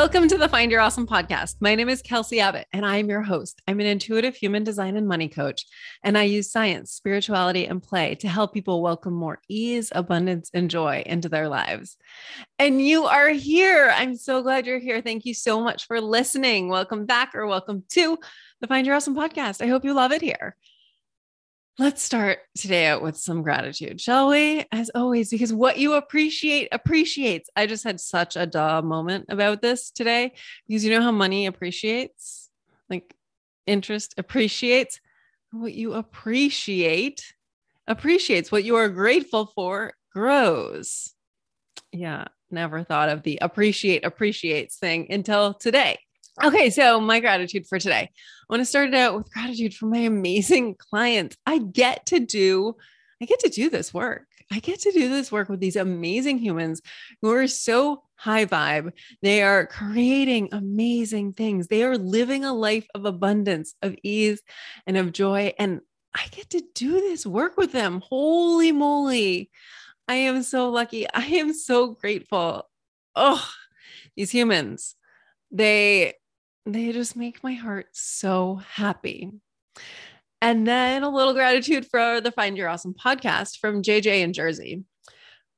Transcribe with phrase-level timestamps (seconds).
[0.00, 1.56] Welcome to the Find Your Awesome podcast.
[1.60, 3.60] My name is Kelsey Abbott, and I'm your host.
[3.68, 5.66] I'm an intuitive human design and money coach,
[6.02, 10.70] and I use science, spirituality, and play to help people welcome more ease, abundance, and
[10.70, 11.98] joy into their lives.
[12.58, 13.92] And you are here.
[13.94, 15.02] I'm so glad you're here.
[15.02, 16.70] Thank you so much for listening.
[16.70, 18.16] Welcome back, or welcome to
[18.62, 19.60] the Find Your Awesome podcast.
[19.60, 20.56] I hope you love it here.
[21.80, 24.66] Let's start today out with some gratitude, shall we?
[24.70, 27.48] As always, because what you appreciate appreciates.
[27.56, 30.34] I just had such a duh moment about this today
[30.68, 32.50] because you know how money appreciates,
[32.90, 33.16] like
[33.66, 35.00] interest appreciates.
[35.52, 37.32] What you appreciate
[37.86, 38.52] appreciates.
[38.52, 41.14] What you are grateful for grows.
[41.92, 45.98] Yeah, never thought of the appreciate appreciates thing until today.
[46.42, 48.10] Okay, so my gratitude for today.
[48.10, 51.36] I want to start it out with gratitude for my amazing clients.
[51.46, 52.76] I get to do
[53.22, 54.26] I get to do this work.
[54.50, 56.80] I get to do this work with these amazing humans
[57.20, 58.92] who are so high vibe.
[59.20, 61.66] They are creating amazing things.
[61.66, 64.42] They are living a life of abundance, of ease,
[64.86, 65.52] and of joy.
[65.58, 65.80] And
[66.14, 68.02] I get to do this work with them.
[68.08, 69.50] Holy moly.
[70.08, 71.06] I am so lucky.
[71.12, 72.68] I am so grateful.
[73.14, 73.46] Oh,
[74.16, 74.96] these humans,
[75.52, 76.14] they
[76.66, 79.32] they just make my heart so happy.
[80.42, 84.84] And then a little gratitude for the Find Your Awesome podcast from JJ in Jersey.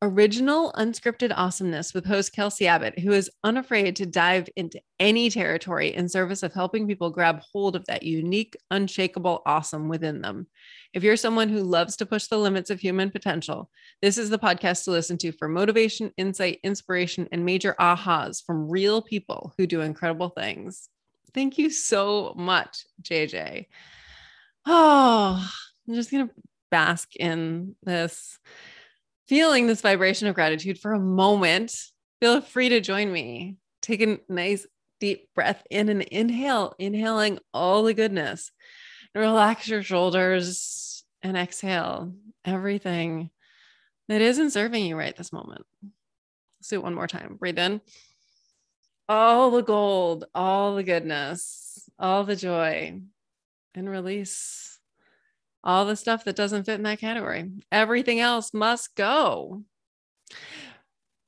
[0.05, 5.95] Original unscripted awesomeness with host Kelsey Abbott, who is unafraid to dive into any territory
[5.95, 10.48] in service of helping people grab hold of that unique, unshakable awesome within them.
[10.92, 14.41] If you're someone who loves to push the limits of human potential, this is the
[14.41, 19.69] podcast to listen to for motivation, insight, inspiration, and major ahas from real people who
[19.69, 20.89] do incredible things.
[21.35, 23.67] Thank you so much, JJ.
[24.67, 25.51] Oh,
[25.89, 26.35] I'm just going to
[26.71, 28.39] bask in this
[29.27, 31.75] feeling, this vibration of gratitude for a moment.
[32.21, 33.57] Feel free to join me.
[33.81, 34.67] Take a nice
[35.01, 38.53] deep breath in and inhale, inhaling all the goodness.
[39.15, 42.13] Relax your shoulders and exhale
[42.45, 43.31] everything
[44.09, 45.65] that isn't serving you right this moment.
[46.61, 47.37] Let's do it one more time.
[47.39, 47.81] Breathe in
[49.12, 52.98] all the gold, all the goodness, all the joy,
[53.74, 54.78] and release
[55.62, 57.50] all the stuff that doesn't fit in that category.
[57.70, 59.64] Everything else must go.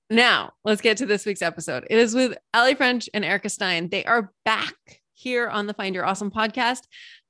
[0.09, 1.87] Now, let's get to this week's episode.
[1.91, 3.91] It is with Aly French and Erica Stein.
[3.91, 4.75] They are back
[5.13, 6.81] here on the Find Your Awesome podcast.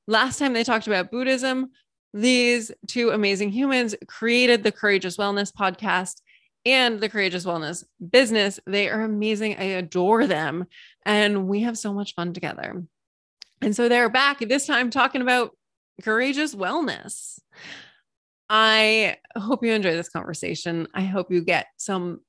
[0.07, 1.73] Last time they talked about Buddhism.
[2.13, 6.21] These two amazing humans created the Courageous Wellness podcast
[6.65, 8.59] and the Courageous Wellness business.
[8.67, 9.57] They are amazing.
[9.59, 10.67] I adore them.
[11.05, 12.83] And we have so much fun together.
[13.61, 15.57] And so they're back this time talking about
[16.03, 17.39] courageous wellness.
[18.49, 20.87] I hope you enjoy this conversation.
[20.95, 22.21] I hope you get some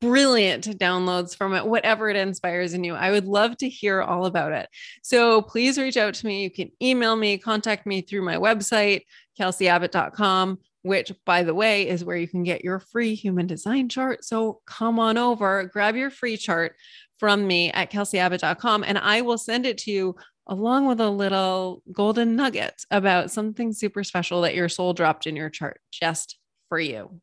[0.00, 2.94] brilliant downloads from it, whatever it inspires in you.
[2.94, 4.68] I would love to hear all about it.
[5.02, 6.42] So please reach out to me.
[6.42, 9.02] You can email me, contact me through my website,
[9.38, 14.22] kelseyabbott.com which by the way is where you can get your free human design chart.
[14.22, 16.76] So come on over, grab your free chart
[17.18, 21.82] from me at kelseyabbott.com and I will send it to you along with a little
[21.90, 26.36] golden nugget about something super special that your soul dropped in your chart just
[26.68, 27.18] for you.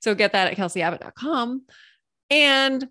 [0.00, 1.62] So get that at kelseyabbott.com.
[2.28, 2.86] And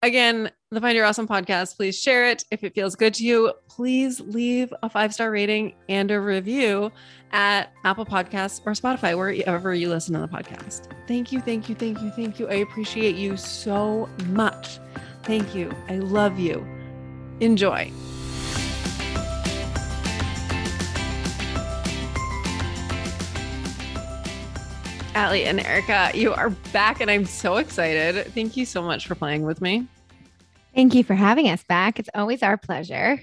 [0.00, 2.44] again, the Find Your Awesome podcast, please share it.
[2.50, 6.92] If it feels good to you, please leave a five star rating and a review
[7.32, 10.88] at Apple Podcasts or Spotify, wherever you listen to the podcast.
[11.08, 12.46] Thank you, thank you, thank you, thank you.
[12.48, 14.78] I appreciate you so much.
[15.22, 15.72] Thank you.
[15.88, 16.66] I love you.
[17.40, 17.90] Enjoy.
[25.14, 28.26] Aly and Erica, you are back and I'm so excited.
[28.34, 29.86] Thank you so much for playing with me.
[30.76, 31.98] Thank you for having us back.
[31.98, 33.18] It's always our pleasure.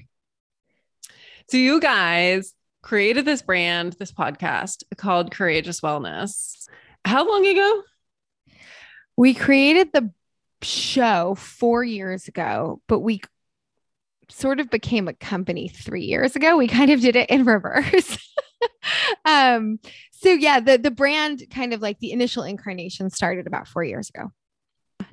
[1.51, 6.67] So, you guys created this brand, this podcast called Courageous Wellness.
[7.05, 7.83] How long ago?
[9.15, 10.11] We created the
[10.63, 13.21] show four years ago, but we
[14.29, 16.57] sort of became a company three years ago.
[16.57, 18.17] We kind of did it in reverse.
[19.25, 19.77] um,
[20.09, 24.09] so yeah, the the brand kind of like the initial incarnation started about four years
[24.09, 24.31] ago.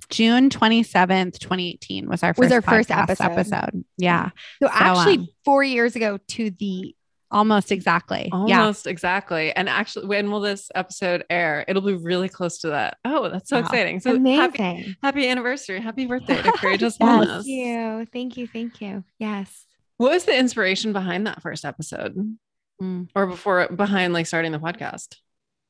[0.09, 3.25] June 27th, 2018 was our first, was our first episode.
[3.25, 3.85] episode.
[3.97, 4.31] Yeah.
[4.63, 6.95] So, so actually um, four years ago to the
[7.31, 8.29] almost exactly.
[8.33, 8.91] Almost yeah.
[8.91, 9.53] exactly.
[9.55, 11.65] And actually, when will this episode air?
[11.69, 12.97] It'll be really close to that.
[13.05, 13.63] Oh, that's so wow.
[13.63, 14.01] exciting.
[14.01, 14.41] So Amazing.
[14.41, 15.81] Happy, happy anniversary.
[15.81, 17.45] Happy birthday to Courageous Wellness.
[17.45, 18.07] Thank you.
[18.13, 18.47] Thank you.
[18.47, 19.05] Thank you.
[19.19, 19.67] Yes.
[19.97, 22.37] What was the inspiration behind that first episode?
[22.83, 23.09] Mm.
[23.15, 25.17] Or before behind like starting the podcast?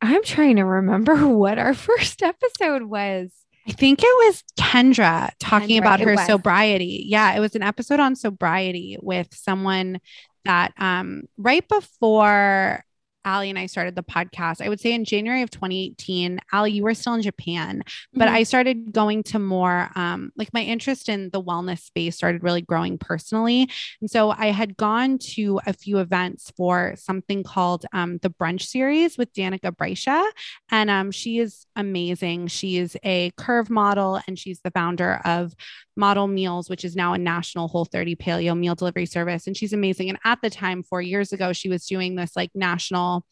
[0.01, 3.33] I'm trying to remember what our first episode was.
[3.71, 7.05] I think it was Kendra talking Kendra, about her sobriety.
[7.07, 10.01] Yeah, it was an episode on sobriety with someone
[10.45, 12.85] that um right before
[13.27, 16.83] Aly and I started the podcast, I would say in January of 2018, Aly, you
[16.83, 17.83] were still in Japan,
[18.15, 18.33] but Mhm.
[18.33, 22.63] I started going to more um like my interest in the wellness space started really
[22.63, 23.69] growing personally.
[24.01, 28.63] And so I had gone to a few events for something called um, the brunch
[28.63, 30.25] series with Danica Brescia.
[30.71, 32.47] And um, she is amazing.
[32.49, 35.55] She is a curve model and she's the founder of
[35.97, 39.47] Model Meals, which is now a national whole 30 paleo meal delivery service.
[39.47, 40.09] And she's amazing.
[40.09, 43.27] And at the time, four years ago, she was doing this like national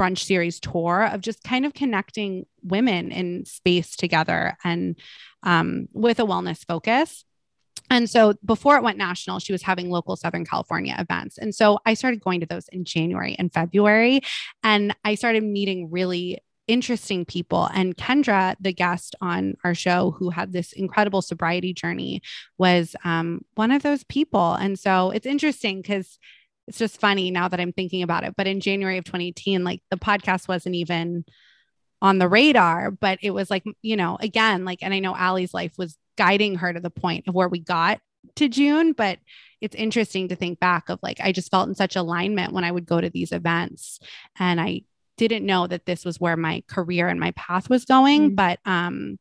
[0.00, 4.98] brunch series tour of just kind of connecting women in space together and
[5.42, 7.24] um, with a wellness focus.
[7.90, 11.36] And so before it went national, she was having local Southern California events.
[11.36, 14.22] And so I started going to those in January and February.
[14.62, 17.68] And I started meeting really interesting people.
[17.74, 22.22] And Kendra, the guest on our show who had this incredible sobriety journey,
[22.56, 24.54] was um, one of those people.
[24.54, 26.18] And so it's interesting because
[26.66, 28.34] it's just funny now that I'm thinking about it.
[28.36, 31.26] But in January of 2018, like the podcast wasn't even
[32.00, 35.52] on the radar, but it was like, you know, again, like, and I know Aly's
[35.52, 38.00] life was guiding her to the point of where we got
[38.36, 39.18] to June, but
[39.60, 42.72] it's interesting to think back of like, I just felt in such alignment when I
[42.72, 44.00] would go to these events
[44.38, 44.82] and I
[45.28, 48.36] didn't know that this was where my career and my path was going, Mm.
[48.36, 49.18] but, um,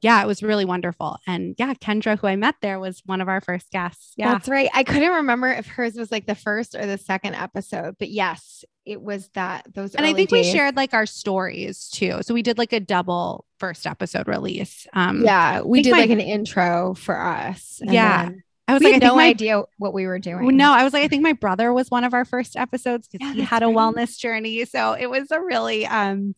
[0.00, 1.18] yeah, it was really wonderful.
[1.26, 4.12] And yeah, Kendra, who I met there, was one of our first guests.
[4.16, 4.30] Yeah.
[4.32, 4.70] That's right.
[4.72, 8.64] I couldn't remember if hers was like the first or the second episode, but yes,
[8.86, 9.96] it was that those.
[9.96, 12.18] and I think we shared like our stories too.
[12.22, 14.86] So we did like a double first episode release.
[14.92, 17.78] Um, Yeah, we did my- like an intro for us.
[17.82, 18.26] and Yeah.
[18.26, 20.56] then I was we like, had think no my idea what we were doing.
[20.56, 23.26] No, I was like, I think my brother was one of our first episodes because
[23.26, 23.76] Yeah, he had a right.
[23.76, 24.64] wellness journey.
[24.66, 26.34] So it was a really, um,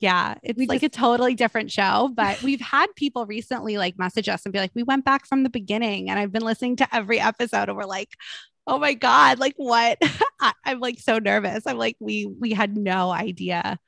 [0.00, 2.10] yeah, it's We like a totally different show.
[2.14, 5.42] But we've had people recently like message us and be like, we went back from
[5.42, 8.10] the beginning and I've been listening to every episode and we're like,
[8.66, 9.98] oh my God, like what?
[10.40, 11.66] I, I'm like so nervous.
[11.66, 13.78] I'm like, we we had no idea.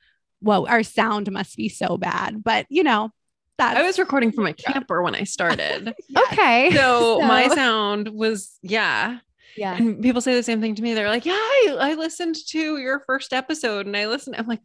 [0.41, 2.43] Whoa, our sound must be so bad.
[2.43, 3.11] But you know,
[3.57, 5.93] that's I was recording from my camper when I started.
[6.31, 6.71] okay.
[6.73, 9.19] So, my sound was, yeah.
[9.55, 9.75] yeah.
[9.75, 10.93] And people say the same thing to me.
[10.93, 14.35] They're like, yeah, I, I listened to your first episode and I listened.
[14.37, 14.61] I'm like,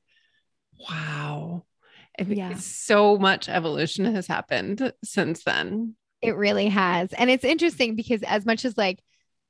[0.89, 1.65] wow.
[2.19, 2.55] Yeah.
[2.57, 5.97] so much evolution has happened since then.
[6.21, 7.13] It really has.
[7.15, 9.01] And it's interesting because as much as like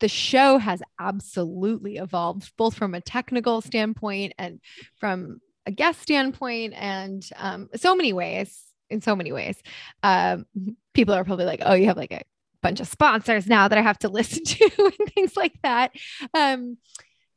[0.00, 4.60] the show has absolutely evolved, both from a technical standpoint and
[4.96, 9.60] from a guest standpoint, and um, so many ways, in so many ways,
[10.02, 10.46] um,
[10.94, 12.22] people are probably like, oh, you have like a
[12.62, 15.92] bunch of sponsors now that I have to listen to and things like that.
[16.34, 16.78] Um,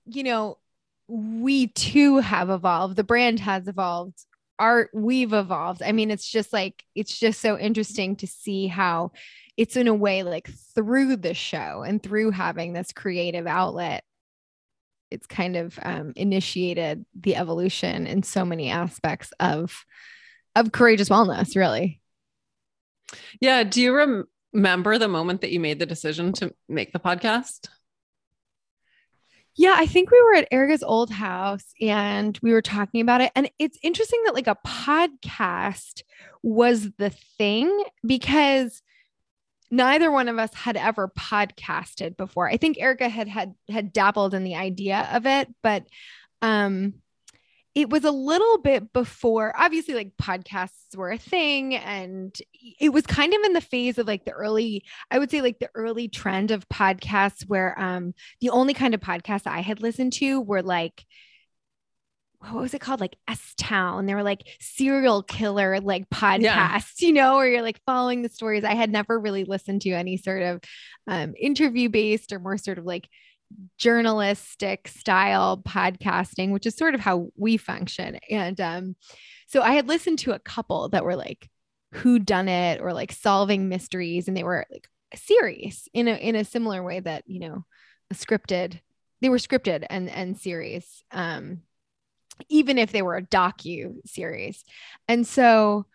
[0.05, 0.57] you know,
[1.07, 2.95] we too have evolved.
[2.95, 4.25] The brand has evolved.
[4.57, 5.83] Art, we've evolved.
[5.83, 9.11] I mean, it's just like, it's just so interesting to see how
[9.57, 14.03] it's in a way like through the show and through having this creative outlet
[15.11, 19.85] it's kind of um, initiated the evolution in so many aspects of
[20.55, 21.99] of courageous wellness really
[23.39, 23.63] Yeah.
[23.63, 27.67] Do you rem- remember the moment that you made the decision to make the podcast?
[29.57, 33.31] yeah i think we were at erica's old house and we were talking about it
[33.35, 36.01] and it's interesting that like a podcast
[36.43, 38.81] was the thing because
[39.71, 42.47] neither one of us had ever podcasted before.
[42.49, 45.85] I think Erica had had had dabbled in the idea of it, but
[46.41, 46.93] um
[47.75, 52.35] it was a little bit before obviously like podcasts were a thing and
[52.79, 55.59] it was kind of in the phase of like the early I would say like
[55.59, 60.13] the early trend of podcasts where um the only kind of podcasts I had listened
[60.13, 61.05] to were like
[62.39, 63.01] what was it called?
[63.01, 64.05] Like S Town.
[64.05, 68.63] They were like serial killer like podcasts, you know, where you're like following the stories.
[68.63, 70.61] I had never really listened to any sort of
[71.07, 73.07] um, interview based or more sort of like
[73.77, 78.19] journalistic style podcasting, which is sort of how we function.
[78.29, 78.95] And um,
[79.47, 81.49] so I had listened to a couple that were like
[81.93, 86.35] who done it or like solving mysteries, and they were like series in a in
[86.35, 87.65] a similar way that you know
[88.11, 88.79] a scripted
[89.21, 91.61] they were scripted and and series um
[92.49, 94.63] even if they were a docu series
[95.07, 95.85] and so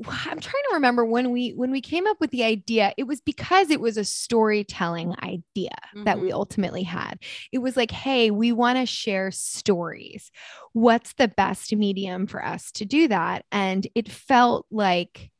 [0.08, 3.20] i'm trying to remember when we when we came up with the idea it was
[3.20, 5.70] because it was a storytelling idea
[6.04, 6.34] that we Mhm.
[6.34, 7.18] ultimately had.
[7.52, 10.30] It was like hey we want to share stories.
[10.72, 13.44] What's the best medium for us to do that?
[13.52, 15.30] And it felt like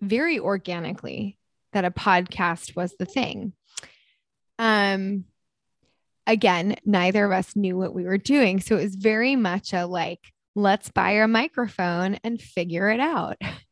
[0.00, 1.38] very organically
[1.72, 3.52] that a podcast was the thing.
[4.58, 5.24] Um
[6.26, 9.84] again neither of us knew what we were doing so it was very much a
[9.86, 10.20] like
[10.54, 13.36] let's buy a microphone and figure it out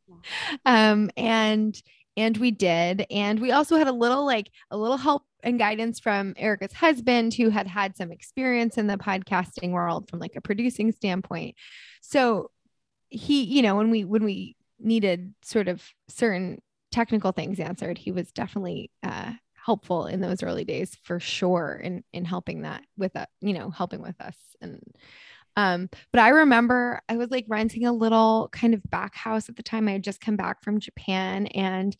[0.64, 1.80] um, and
[2.16, 6.00] and we did, and we also had a little like a little help and guidance
[6.00, 10.40] from Erica's husband, who had had some experience in the podcasting world from like a
[10.40, 11.54] producing standpoint.
[12.02, 12.50] So
[13.08, 16.60] he, you know, when we when we needed sort of certain
[16.90, 22.02] technical things answered, he was definitely uh, helpful in those early days for sure in
[22.12, 24.82] in helping that with that, you know, helping with us and
[25.56, 29.56] um, but I remember I was like renting a little kind of back house at
[29.56, 29.88] the time.
[29.88, 31.96] I had just come back from Japan and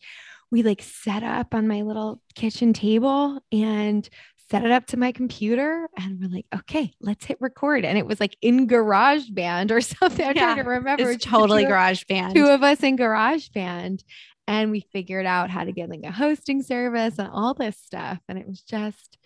[0.51, 4.07] we like set up on my little kitchen table and
[4.49, 7.85] set it up to my computer and we're like, okay, let's hit record.
[7.85, 10.25] And it was like in Garage Band or something.
[10.27, 11.09] I'm Yeah, trying to remember.
[11.11, 12.35] It's totally garage band.
[12.35, 14.03] two of us in Garage Band,
[14.47, 18.19] And we figured out how to get like a hosting service and all this stuff.
[18.27, 19.17] And it was just,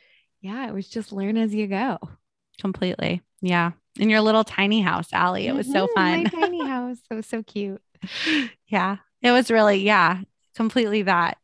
[0.41, 1.98] yeah, it was just learn as you go.
[2.62, 3.22] completely.
[3.41, 3.72] Yeah.
[4.00, 5.48] In your little tiny house, Aly.
[5.48, 6.24] It was so Mhm, fun.
[6.24, 6.98] My tiny house.
[7.10, 7.82] It was so cute.
[8.68, 8.98] yeah.
[9.22, 10.22] It was really, yeah,
[10.56, 11.38] completely that.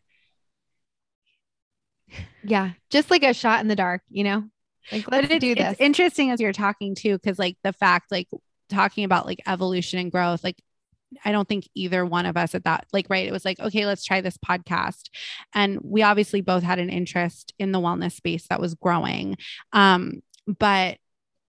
[2.43, 2.71] Yeah.
[2.89, 4.43] Just like a shot in the dark, you know?
[4.91, 5.71] Like, let's it's, do this.
[5.73, 8.27] it's interesting as you're talking too, because like the fact, like
[8.69, 10.61] talking about like evolution and growth, like
[11.23, 13.27] I don't think either one of us at that, like, right.
[13.27, 15.09] It was like, okay, let's try this podcast.
[15.53, 19.37] And we obviously both had an interest in the wellness space that was growing.
[19.73, 20.97] Um, but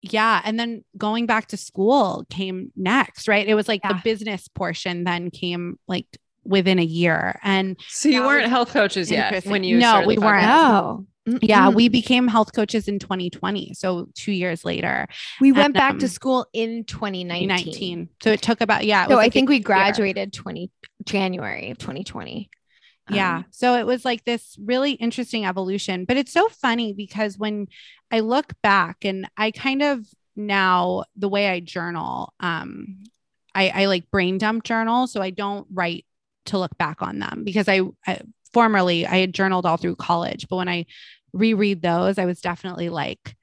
[0.02, 0.42] yeah.
[0.44, 3.48] And then going back to school came next, right?
[3.48, 6.06] It was like the business portion then came like
[6.44, 7.40] within a year.
[7.44, 10.48] And So you weren't health coaches yet when you No, started we weren't.
[10.48, 11.06] Oh,
[11.42, 13.76] yeah, we became health coaches in 2020.
[13.76, 15.08] So two years later.
[15.40, 17.48] we went and, back to um, school in 2019.
[17.48, 18.10] 2019.
[18.24, 19.08] So it took about, yeah.
[19.08, 19.64] So was I think we year.
[19.64, 20.72] graduated 20
[21.06, 22.50] January of 2020.
[23.16, 23.38] Yeah.
[23.38, 26.06] Um, So it was like this really interesting evolution.
[26.06, 27.68] But it's so funny because when
[28.12, 33.04] I look back and I kind of now the way I journal, um,
[33.54, 35.08] I, I like brain dump journal.
[35.08, 36.06] So I don't write
[36.46, 38.22] to look back on them because I, I
[38.54, 40.86] formerly I had journaled all through college, but when I
[41.34, 43.36] reread those, I was definitely like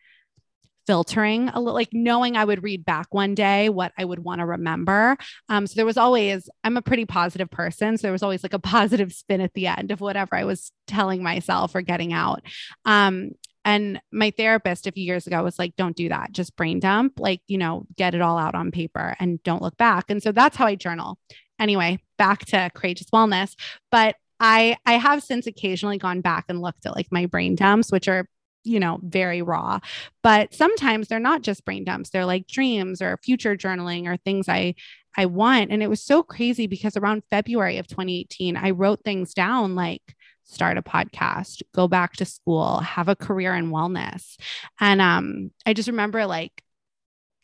[0.88, 4.38] filtering a little like knowing I would read back one day what I would want
[4.38, 5.18] to remember.
[5.50, 7.99] Um, so there was always, I'm a pretty positive person.
[7.99, 10.73] So there was always like a positive spin at the end of whatever I was
[10.87, 12.40] telling myself or getting out.
[12.87, 13.33] Um,
[13.66, 16.33] and my therapist a few years ago was like, don't do that.
[16.33, 19.76] Just brain dump, like, you know, get it all out on paper and don't look
[19.76, 20.07] back.
[20.09, 21.18] And so that's how I journal.
[21.61, 23.54] Anyway, back to courageous wellness.
[23.90, 27.92] But I I have since occasionally gone back and looked at like my brain dumps,
[27.92, 28.26] which are
[28.68, 29.80] you know very raw.
[30.22, 34.48] But sometimes they're not just brain dumps they're like dreams or future journaling or things
[34.48, 34.75] i
[35.16, 35.70] i want.
[35.70, 40.02] And it was so crazy because around february of 2018 i wrote things down like
[40.44, 44.37] start a podcast go back to school have a career in wellness.
[44.80, 46.62] And um i just remember like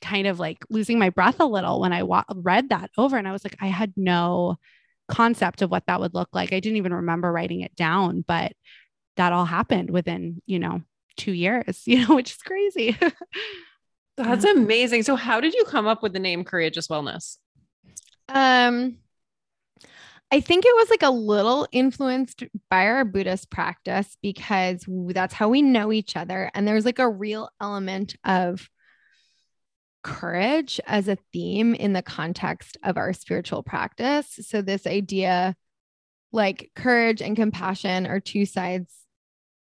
[0.01, 3.27] kind of like losing my breath a little when i wa- read that over and
[3.27, 4.59] i was like i had no
[5.09, 6.53] concept of what that would look like.
[6.53, 8.53] I didn't even remember writing it down but
[9.17, 10.83] that all happened within you know
[11.17, 12.97] two years, you know, which is crazy.
[14.17, 15.03] That's amazing.
[15.03, 17.39] So how did you come up with the name Courageous Wellness?
[18.29, 18.99] Um,
[20.31, 25.49] I think it was like a little influenced by our Buddhist practice because that's how
[25.49, 26.51] we know each other.
[26.55, 28.69] And there's like a real element of
[30.03, 34.39] courage as a theme in the context of our spiritual practice.
[34.43, 35.57] So, this idea
[36.33, 38.93] like courage and compassion are two sides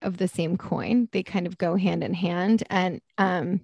[0.02, 2.62] of the same coin, they kind of go hand in hand.
[2.70, 3.60] And, um,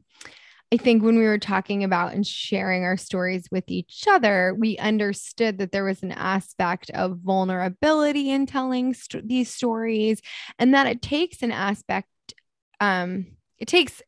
[0.73, 4.77] I think when we were talking about and sharing our stories with each other, we
[4.79, 10.21] understood that there was an aspect of vulnerability in telling st- these stories,
[10.59, 12.09] and that it takes an aspect,
[12.81, 13.27] um,
[13.59, 14.03] it takes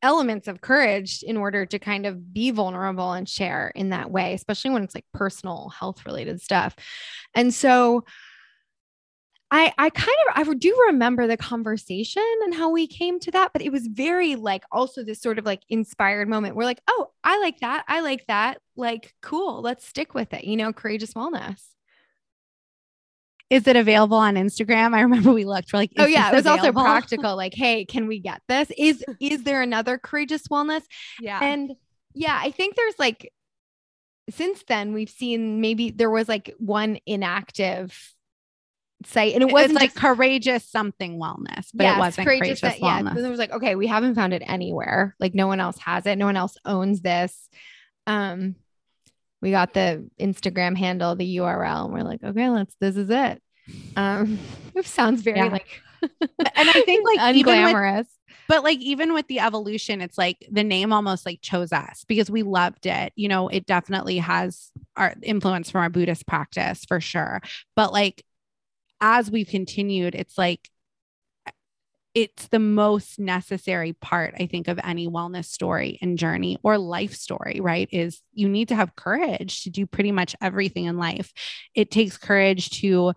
[0.00, 4.32] elements of courage in order to kind of be vulnerable and share in that way,
[4.32, 6.76] especially when it's like personal health related stuff.
[7.34, 8.04] And so,
[9.54, 13.52] I, I kind of I do remember the conversation and how we came to that,
[13.52, 16.56] but it was very like also this sort of like inspired moment.
[16.56, 17.84] We're like, oh, I like that.
[17.86, 18.58] I like that.
[18.74, 19.62] Like, cool.
[19.62, 20.42] Let's stick with it.
[20.42, 21.62] You know, courageous wellness.
[23.48, 24.92] is it available on Instagram?
[24.92, 25.72] I remember we looked.
[25.72, 27.36] We're like, oh yeah, it was also practical.
[27.36, 28.72] Like, hey, can we get this?
[28.76, 30.82] Is is there another courageous wellness?
[31.20, 31.38] yeah.
[31.40, 31.74] And
[32.12, 33.30] yeah, I think there's like
[34.30, 38.14] since then we've seen maybe there was like one inactive
[39.06, 42.60] site, and it wasn't was like courageous something wellness, but Yes, it wasn't courageous courageous,
[42.60, 43.14] that- yeah, wellness.
[43.14, 45.14] then it was like, okay, we haven't found it anywhere.
[45.20, 46.16] Like no one else has it.
[46.16, 47.48] No one else owns this.
[48.06, 48.56] Um,
[49.40, 52.74] we got the Instagram handle, the URL, and we're like, okay, let's.
[52.80, 53.42] This is it.
[53.96, 54.38] Um,
[54.74, 55.46] it sounds very Yeah.
[55.46, 58.06] like, and I think like even with unglamorous.
[58.48, 62.30] but like even with the evolution, it's like the name almost like chose us because
[62.30, 63.12] we loved it.
[63.16, 67.40] You know, it definitely has our influence from our Buddhist practice for sure.
[67.76, 68.22] But like
[69.00, 70.70] as we've continued, it's like
[72.14, 77.12] it's the most necessary part, I think, of any wellness story and journey or life
[77.12, 77.88] story, right?
[77.90, 81.32] Is you need to have courage to do pretty much everything in life.
[81.74, 83.14] It takes courage to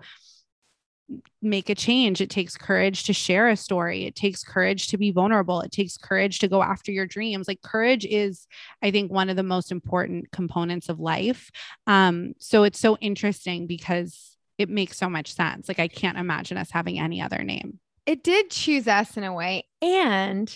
[1.41, 2.21] make a change.
[2.21, 4.05] It takes courage to share a story.
[4.05, 5.61] It takes courage to be vulnerable.
[5.61, 7.47] It takes courage to go after your dreams.
[7.47, 8.47] Like courage is,
[8.81, 11.49] I think, one of the most important components of life.
[11.85, 15.67] Um, so it's so interesting because it makes so much sense.
[15.67, 17.79] Like I can't imagine us having any other name.
[18.05, 19.65] It did choose us in a way.
[19.81, 20.53] And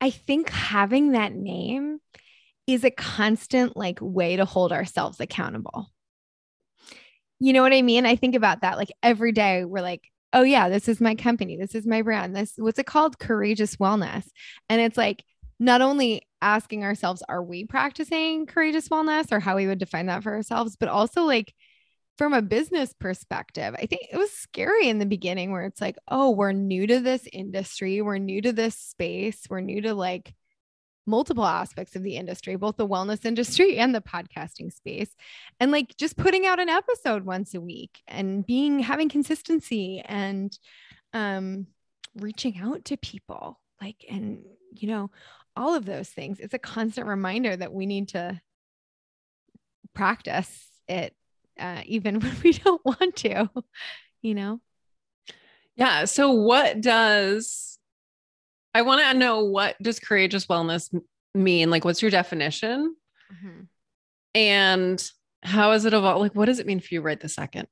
[0.00, 1.98] I think having that name
[2.66, 5.90] is a constant like way to hold ourselves accountable.
[7.40, 8.06] You know what I mean?
[8.06, 11.56] I think about that like every day we're like, oh yeah, this is my company.
[11.56, 12.34] This is my brand.
[12.34, 13.18] This what's it called?
[13.18, 14.24] Courageous wellness.
[14.68, 15.24] And it's like
[15.60, 20.22] not only asking ourselves, are we practicing courageous wellness or how we would define that
[20.22, 21.54] for ourselves, but also like
[22.16, 25.96] from a business perspective, I think it was scary in the beginning where it's like,
[26.08, 30.34] oh, we're new to this industry, we're new to this space, we're new to like
[31.06, 35.14] multiple aspects of the industry, both the wellness industry and the podcasting space.
[35.60, 40.56] And like just putting out an episode once a week and being having consistency and
[41.12, 41.66] um
[42.16, 45.10] reaching out to people like and you know
[45.56, 46.40] all of those things.
[46.40, 48.40] It's a constant reminder that we need to
[49.94, 51.14] practice it
[51.58, 53.50] uh, even when we don't want to,
[54.22, 54.60] you know?
[55.76, 56.04] Yeah.
[56.04, 57.78] So, what does
[58.74, 60.92] I want to know what does courageous wellness
[61.34, 61.70] mean?
[61.70, 62.96] Like, what's your definition?
[63.32, 63.60] Mm-hmm.
[64.34, 65.10] And
[65.42, 66.20] how is it evolved?
[66.20, 67.68] Like, what does it mean for you right the second?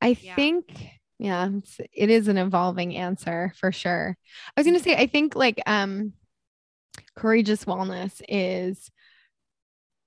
[0.00, 0.36] I yeah.
[0.36, 1.48] think, yeah,
[1.92, 4.16] it is an evolving answer for sure.
[4.56, 6.12] I was going to say, I think like, um,
[7.16, 8.90] courageous wellness is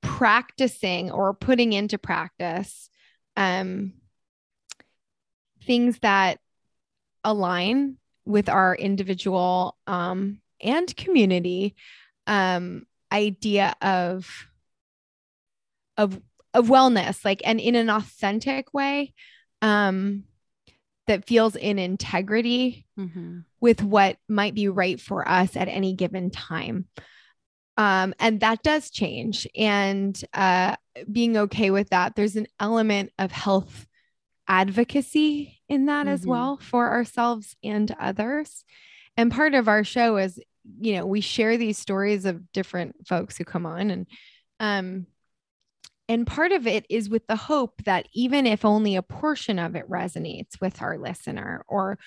[0.03, 2.89] practicing or putting into practice
[3.35, 3.93] um,
[5.65, 6.39] things that
[7.23, 11.75] align with our individual um, and community
[12.27, 14.47] um, idea of
[15.97, 16.19] of
[16.53, 19.13] of wellness like and in an authentic way
[19.61, 20.23] um,
[21.07, 23.39] that feels in integrity mm-hmm.
[23.61, 26.87] with what might be right for us at any given time
[27.77, 29.47] um, and that does change.
[29.55, 30.75] And uh,
[31.12, 33.88] being okay with that, there's an element of health
[34.47, 36.13] advocacy in that mm-hmm.
[36.13, 38.63] as well for ourselves and others.
[39.17, 40.39] And part of our show is,
[40.79, 44.07] you know, we share these stories of different folks who come on and,
[44.59, 45.07] um,
[46.09, 49.75] and part of it is with the hope that even if only a portion of
[49.75, 51.97] it resonates with our listener, or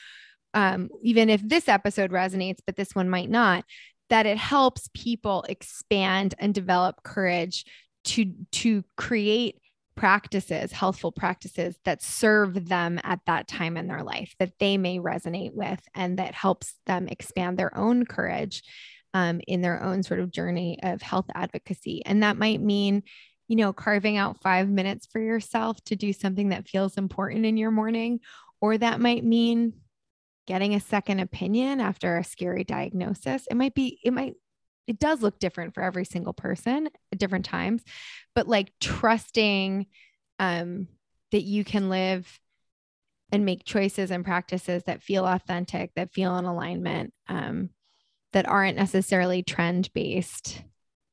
[0.53, 3.65] um, even if this episode resonates, but this one might not,
[4.09, 7.65] that it helps people expand and develop courage
[8.05, 9.57] to to create
[9.97, 14.99] practices healthful practices that serve them at that time in their life that they may
[14.99, 18.63] resonate with and that helps them expand their own courage
[19.17, 22.03] um, in their own sort of journey of health advocacy.
[22.05, 23.03] And that might mean
[23.49, 27.57] you know carving out five minutes for yourself to do something that feels important in
[27.57, 28.21] your morning
[28.61, 29.73] or that might mean
[30.47, 33.47] getting a second opinion after a scary diagnosis.
[33.51, 34.35] It might be, it might,
[34.87, 37.83] it does look different for every single person at different times,
[38.35, 39.87] but like trusting
[40.39, 40.89] um,
[41.33, 42.41] that you can live
[43.33, 47.71] and make choices and practices that feel authentic, that feel in alignment, um,
[48.33, 50.63] that aren't necessarily trend based,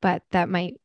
[0.01, 0.75] but that might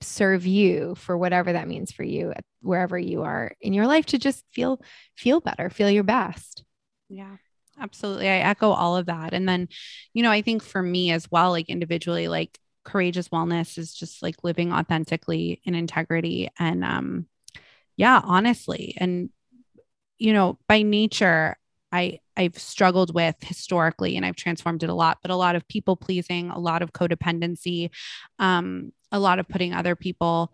[0.00, 4.18] serve you for whatever that means for you wherever you are in your life to
[4.18, 4.80] just feel
[5.16, 6.64] feel better feel your best
[7.08, 7.36] yeah
[7.80, 8.28] Absolutely.
[8.28, 9.34] I echo all of that.
[9.34, 9.68] And then,
[10.14, 14.22] you know, I think for me as well, like individually, like courageous wellness is just
[14.22, 17.26] like living authentically in integrity and um
[17.96, 18.96] yeah, honestly.
[18.98, 19.30] And
[20.18, 21.56] you know, by nature,
[21.92, 25.68] I I've struggled with historically and I've transformed it a lot, but a lot of
[25.68, 27.90] people pleasing, a lot of codependency,
[28.38, 30.52] um, a lot of putting other people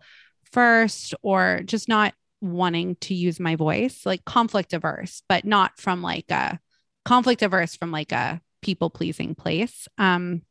[0.51, 6.01] first or just not wanting to use my voice, like conflict averse, but not from
[6.01, 6.59] like a
[7.05, 9.87] conflict averse from like a people pleasing place.
[9.97, 10.41] Um,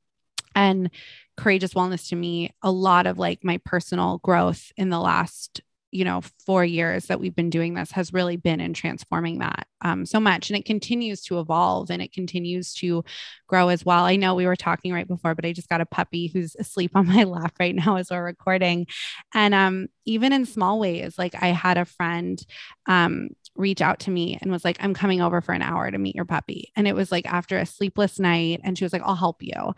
[0.54, 0.90] and
[1.36, 6.04] courageous wellness to me, a lot of like my personal growth in the last, you
[6.04, 9.66] know, four years that we've been doing this has really been in transforming that.
[9.82, 13.04] Um, so much and it continues to evolve and it continues to
[13.46, 14.04] grow as well.
[14.04, 16.92] I know we were talking right before, but I just got a puppy who's asleep
[16.94, 18.86] on my lap right now as we're recording.
[19.34, 22.42] And um, even in small ways, like I had a friend
[22.86, 25.98] um, reach out to me and was like, I'm coming over for an hour to
[25.98, 26.72] meet your puppy.
[26.74, 28.60] And it was like after a sleepless night.
[28.64, 29.74] And she was like, I'll help you.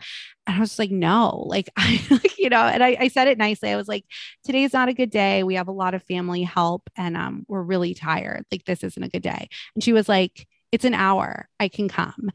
[0.47, 2.01] And I was like, no, like I,
[2.37, 3.69] you know, and I, I said it nicely.
[3.69, 4.05] I was like,
[4.45, 5.43] today's not a good day.
[5.43, 8.45] We have a lot of family help and um, we're really tired.
[8.51, 9.49] Like this isn't a good day.
[9.75, 11.49] And she was like, it's an hour.
[11.59, 12.29] I can come.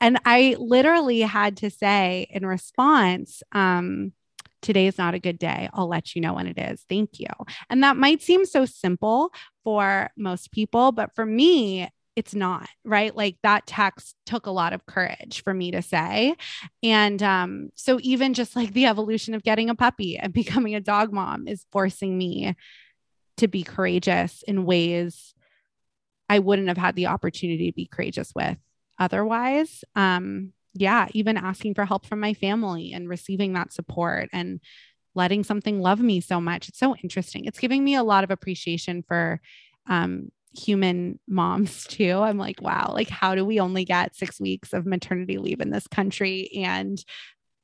[0.00, 4.12] And I literally had to say in response, um,
[4.60, 5.68] today is not a good day.
[5.72, 6.84] I'll let you know when it is.
[6.88, 7.28] Thank you.
[7.70, 13.16] And that might seem so simple for most people, but for me, it's not right
[13.16, 16.36] like that text took a lot of courage for me to say
[16.82, 20.80] and um, so even just like the evolution of getting a puppy and becoming a
[20.80, 22.54] dog mom is forcing me
[23.36, 25.33] to be courageous in ways
[26.34, 28.58] i wouldn't have had the opportunity to be courageous with
[28.98, 34.60] otherwise um, yeah, even asking for help from my family and receiving that support and
[35.14, 36.68] letting something love me so much.
[36.68, 37.44] It's so interesting.
[37.44, 39.40] It's giving me a lot of appreciation for
[39.88, 42.18] um, human moms too.
[42.18, 45.70] I'm like, wow, like how do we only get six weeks of maternity leave in
[45.70, 46.50] this country?
[46.56, 47.02] And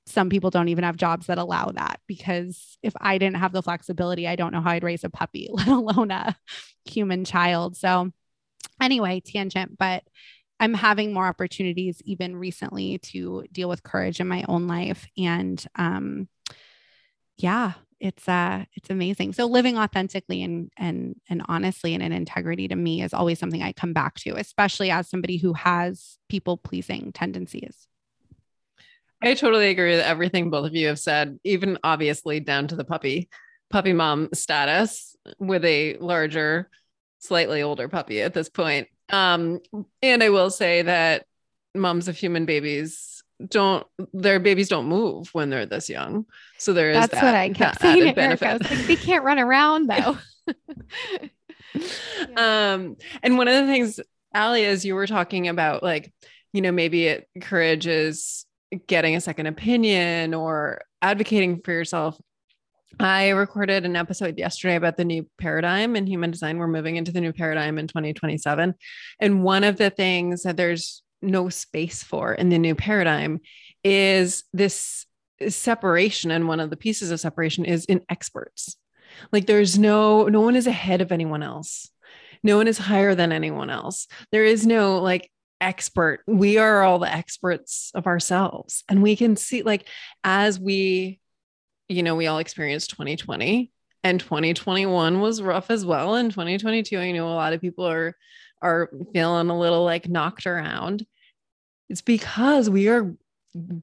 [0.06, 3.62] some people don't even have jobs that allow that because if I didn't have the
[3.62, 6.36] flexibility, I don't know how I'd raise a puppy, let alone a
[6.84, 7.76] human child.
[7.76, 8.12] So,
[8.80, 10.02] anyway, tangent, but
[10.58, 15.06] I'm having more opportunities even recently to deal with courage in my own life.
[15.16, 16.28] And um,
[17.38, 19.34] yeah, it's uh it's amazing.
[19.34, 23.62] So living authentically and and and honestly and in integrity to me is always something
[23.62, 27.86] I come back to, especially as somebody who has people pleasing tendencies.
[29.22, 32.84] I totally agree with everything both of you have said, even obviously down to the
[32.84, 33.28] puppy
[33.68, 36.70] puppy mom status with a larger,
[37.20, 38.88] slightly older puppy at this point.
[39.10, 39.60] Um,
[40.02, 41.26] and I will say that
[41.74, 46.26] moms of human babies don't their babies don't move when they're this young.
[46.58, 48.14] So there is that's that, what I kept saying.
[48.14, 48.46] Benefit.
[48.46, 50.18] I was like, they can't run around though.
[52.36, 54.00] um, and one of the things,
[54.34, 56.12] Aly, is you were talking about, like,
[56.52, 58.44] you know, maybe it courage is
[58.86, 62.20] getting a second opinion or advocating for yourself.
[62.98, 66.58] I recorded an episode yesterday about the new paradigm in human design.
[66.58, 68.74] We're moving into the new paradigm in 2027.
[69.20, 73.40] And one of the things that there's no space for in the new paradigm
[73.84, 75.06] is this
[75.48, 76.30] separation.
[76.30, 78.76] And one of the pieces of separation is in experts.
[79.32, 81.90] Like there's no, no one is ahead of anyone else.
[82.42, 84.06] No one is higher than anyone else.
[84.32, 86.20] There is no like expert.
[86.26, 88.82] We are all the experts of ourselves.
[88.88, 89.86] And we can see, like,
[90.24, 91.20] as we
[91.90, 93.70] you know, we all experienced 2020
[94.04, 96.14] and 2021 was rough as well.
[96.14, 98.16] And 2022, I know a lot of people are
[98.62, 101.06] are feeling a little like knocked around.
[101.88, 103.14] It's because we are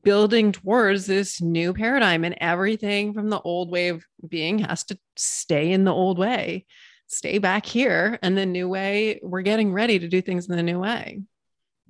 [0.04, 4.98] building towards this new paradigm and everything from the old way of being has to
[5.18, 6.66] stay in the old way,
[7.08, 8.18] stay back here.
[8.22, 11.22] And the new way, we're getting ready to do things in the new way.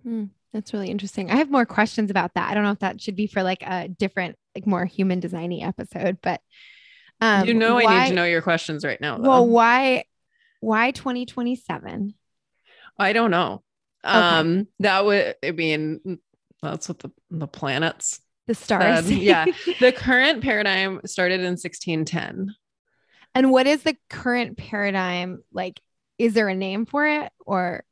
[0.02, 0.26] Hmm.
[0.54, 1.30] That's really interesting.
[1.30, 2.50] I have more questions about that.
[2.50, 5.66] I don't know if that should be for like a different, like more human designy
[5.66, 6.42] episode, but
[7.20, 9.18] um, you know, why, I need to know your questions right now.
[9.18, 9.30] Though.
[9.30, 10.06] Well, why,
[10.62, 12.14] why 2027?
[13.00, 13.64] I don't know.
[14.06, 14.18] Okay.
[14.18, 16.20] Um, that would, I mean,
[16.62, 19.12] that's what the, the planets, the stars.
[19.12, 19.46] yeah.
[19.80, 22.56] The current paradigm started in 1610.
[23.36, 25.44] And what is the current paradigm?
[25.52, 25.82] Like,
[26.18, 27.84] is there a name for it or?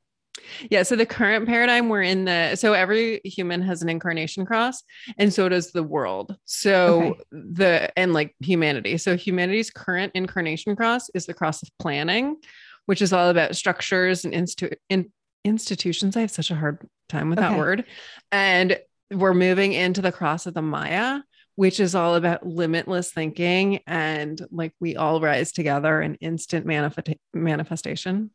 [0.70, 0.84] Yeah.
[0.84, 4.84] So the current paradigm we're in the so every human has an incarnation cross,
[5.18, 6.36] and so does the world.
[6.46, 7.20] So okay.
[7.32, 8.98] the and like humanity.
[8.98, 12.38] So humanity's current incarnation cross is the cross of planning,
[12.86, 15.12] which is all about structures and institu- in,
[15.44, 16.18] institutions.
[16.18, 17.50] I have such a hard time with okay.
[17.50, 17.86] that word.
[18.32, 18.80] And
[19.12, 21.20] we're moving into the cross of the Maya,
[21.56, 27.20] which is all about limitless thinking and like we all rise together in instant manifest-
[27.34, 28.32] manifestation.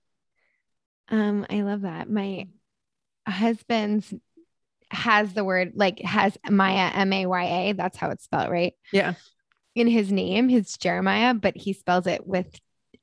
[1.11, 2.09] Um, I love that.
[2.09, 2.49] My
[3.27, 4.13] husband's
[4.91, 7.73] has the word like has Maya M A Y A.
[7.73, 8.75] That's how it's spelled, right?
[8.93, 9.15] Yeah.
[9.75, 12.49] In his name, his Jeremiah, but he spells it with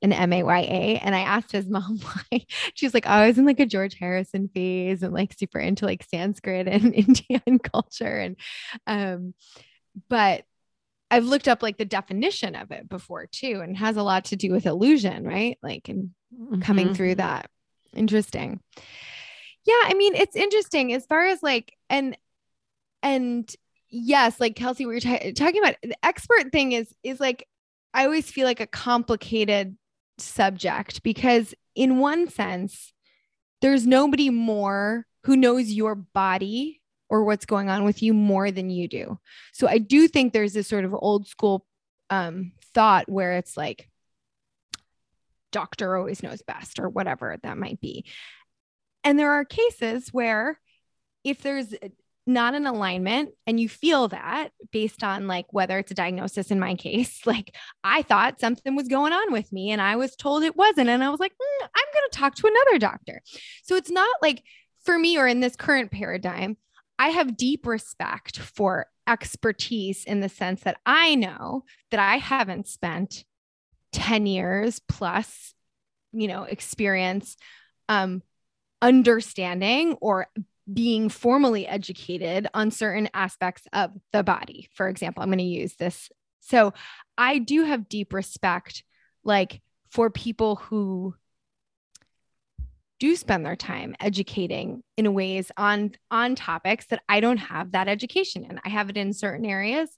[0.01, 0.99] an M A Y A.
[0.99, 2.45] And I asked his mom why.
[2.73, 5.85] She's like, oh, I was in like a George Harrison phase and like super into
[5.85, 8.17] like Sanskrit and Indian culture.
[8.17, 8.35] And
[8.85, 9.33] um,
[10.09, 10.43] but
[11.09, 14.35] I've looked up like the definition of it before too, and has a lot to
[14.35, 15.57] do with illusion, right?
[15.63, 16.61] Like and mm-hmm.
[16.61, 17.49] coming through that.
[17.97, 18.61] Interesting.
[19.65, 22.17] Yeah, I mean, it's interesting as far as like and
[23.03, 23.53] and
[23.89, 27.47] yes, like Kelsey, we were t- talking about the expert thing is is like
[27.93, 29.77] I always feel like a complicated
[30.19, 32.91] subject because in one sense
[33.61, 38.69] there's nobody more who knows your body or what's going on with you more than
[38.69, 39.19] you do.
[39.53, 41.65] So I do think there's this sort of old school
[42.09, 43.89] um, thought where it's like,
[45.57, 48.05] doctor always knows best or whatever that might be.
[49.03, 50.59] And there are cases where
[51.23, 51.73] if there's
[52.27, 56.59] not an alignment and you feel that based on like whether it's a diagnosis in
[56.59, 60.43] my case like i thought something was going on with me and i was told
[60.43, 63.21] it wasn't and i was like mm, i'm going to talk to another doctor
[63.63, 64.43] so it's not like
[64.83, 66.57] for me or in this current paradigm
[66.99, 72.67] i have deep respect for expertise in the sense that i know that i haven't
[72.67, 73.23] spent
[73.91, 75.53] 10 years plus
[76.13, 77.37] you know experience
[77.89, 78.21] um
[78.81, 80.27] understanding or
[80.71, 84.69] being formally educated on certain aspects of the body.
[84.73, 86.09] For example, I'm going to use this.
[86.41, 86.73] So
[87.17, 88.83] I do have deep respect,
[89.23, 91.15] like for people who
[92.99, 97.87] do spend their time educating in ways on on topics that I don't have that
[97.87, 98.59] education in.
[98.65, 99.89] I have it in certain areas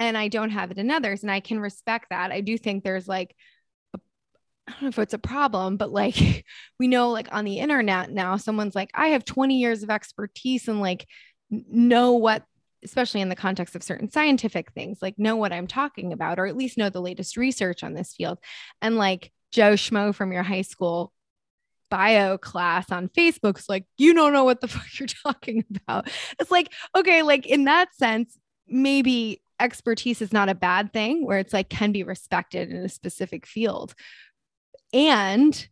[0.00, 2.30] and I don't have it in others and I can respect that.
[2.32, 3.34] I do think there's like
[4.68, 6.44] I don't know if it's a problem, but like
[6.78, 10.68] we know, like on the internet now, someone's like, I have 20 years of expertise
[10.68, 11.06] and like
[11.50, 12.44] know what,
[12.84, 16.46] especially in the context of certain scientific things, like know what I'm talking about, or
[16.46, 18.38] at least know the latest research on this field.
[18.82, 21.12] And like Joe Schmo from your high school
[21.90, 26.10] bio class on Facebook's like, you don't know what the fuck you're talking about.
[26.38, 31.38] It's like, okay, like in that sense, maybe expertise is not a bad thing where
[31.38, 33.94] it's like can be respected in a specific field
[34.92, 35.68] and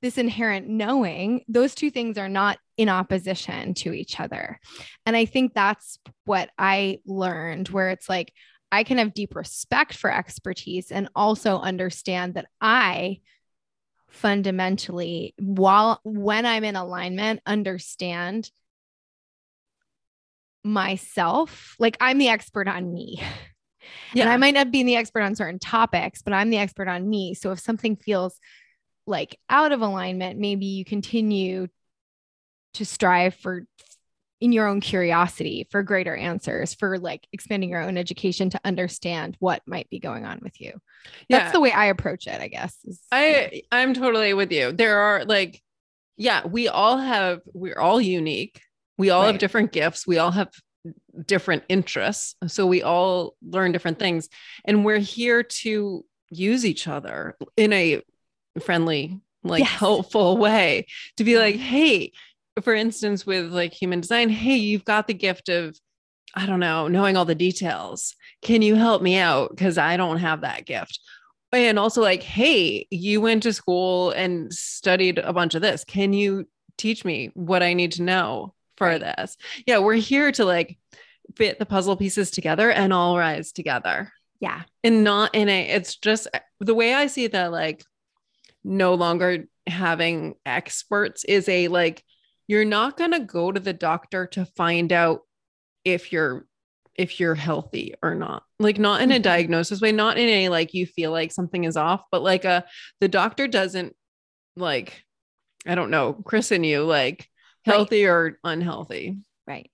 [0.00, 4.60] this inherent knowing, those two things are not in opposition to each other.
[5.04, 8.32] And I think that's what I learned, where it's like,
[8.70, 13.20] I can have deep respect for expertise and also understand that I
[14.08, 18.50] fundamentally, while when I'm in alignment, understand
[20.68, 21.74] myself.
[21.78, 23.22] Like I'm the expert on me.
[24.12, 24.24] Yeah.
[24.24, 27.08] And I might not be the expert on certain topics, but I'm the expert on
[27.08, 27.34] me.
[27.34, 28.38] So if something feels
[29.06, 31.68] like out of alignment, maybe you continue
[32.74, 33.66] to strive for
[34.40, 39.36] in your own curiosity for greater answers for like expanding your own education to understand
[39.40, 40.72] what might be going on with you
[41.28, 45.00] that's the way i approach it i guess is, i i'm totally with you there
[45.00, 45.60] are like
[46.16, 48.60] yeah we all have we're all unique
[48.98, 49.28] we all right.
[49.28, 50.50] have different gifts we all have
[51.26, 52.34] different interests.
[52.46, 54.28] So we all learn different things.
[54.64, 58.02] And we're here to use each other in a
[58.60, 59.70] friendly, like yes.
[59.70, 61.64] helpful way to be like, mm-hmm.
[61.64, 62.12] hey,
[62.62, 65.78] for instance, with like human design, hey, you've got the gift of,
[66.34, 68.14] I don't know, knowing all the details.
[68.42, 69.50] Can you help me out?
[69.50, 71.00] Because I don't have that gift.
[71.50, 75.82] And also, like, hey, you went to school and studied a bunch of this.
[75.82, 78.52] Can you teach me what I need to know?
[78.78, 79.36] For this.
[79.66, 80.78] Yeah, we're here to like
[81.36, 84.12] fit the puzzle pieces together and all rise together.
[84.40, 84.62] Yeah.
[84.84, 86.28] And not in a, it's just
[86.60, 87.84] the way I see that, like,
[88.64, 92.04] no longer having experts is a like,
[92.46, 95.22] you're not going to go to the doctor to find out
[95.84, 96.46] if you're
[96.94, 99.22] if you're healthy or not like not in a mm-hmm.
[99.22, 102.64] diagnosis way not in a like you feel like something is off but like a
[103.00, 103.94] the doctor doesn't
[104.56, 105.04] like
[105.64, 107.28] i don't know christen you like
[107.68, 108.10] healthy right.
[108.10, 109.18] or unhealthy.
[109.46, 109.70] Right.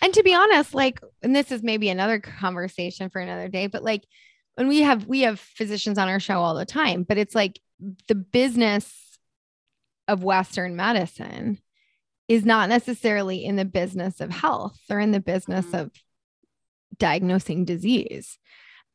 [0.00, 3.82] And to be honest, like, and this is maybe another conversation for another day, but
[3.82, 4.04] like
[4.54, 7.60] when we have we have physicians on our show all the time, but it's like
[8.08, 9.18] the business
[10.08, 11.58] of Western medicine
[12.28, 15.76] is not necessarily in the business of health or in the business mm-hmm.
[15.76, 15.92] of
[16.98, 18.38] diagnosing disease.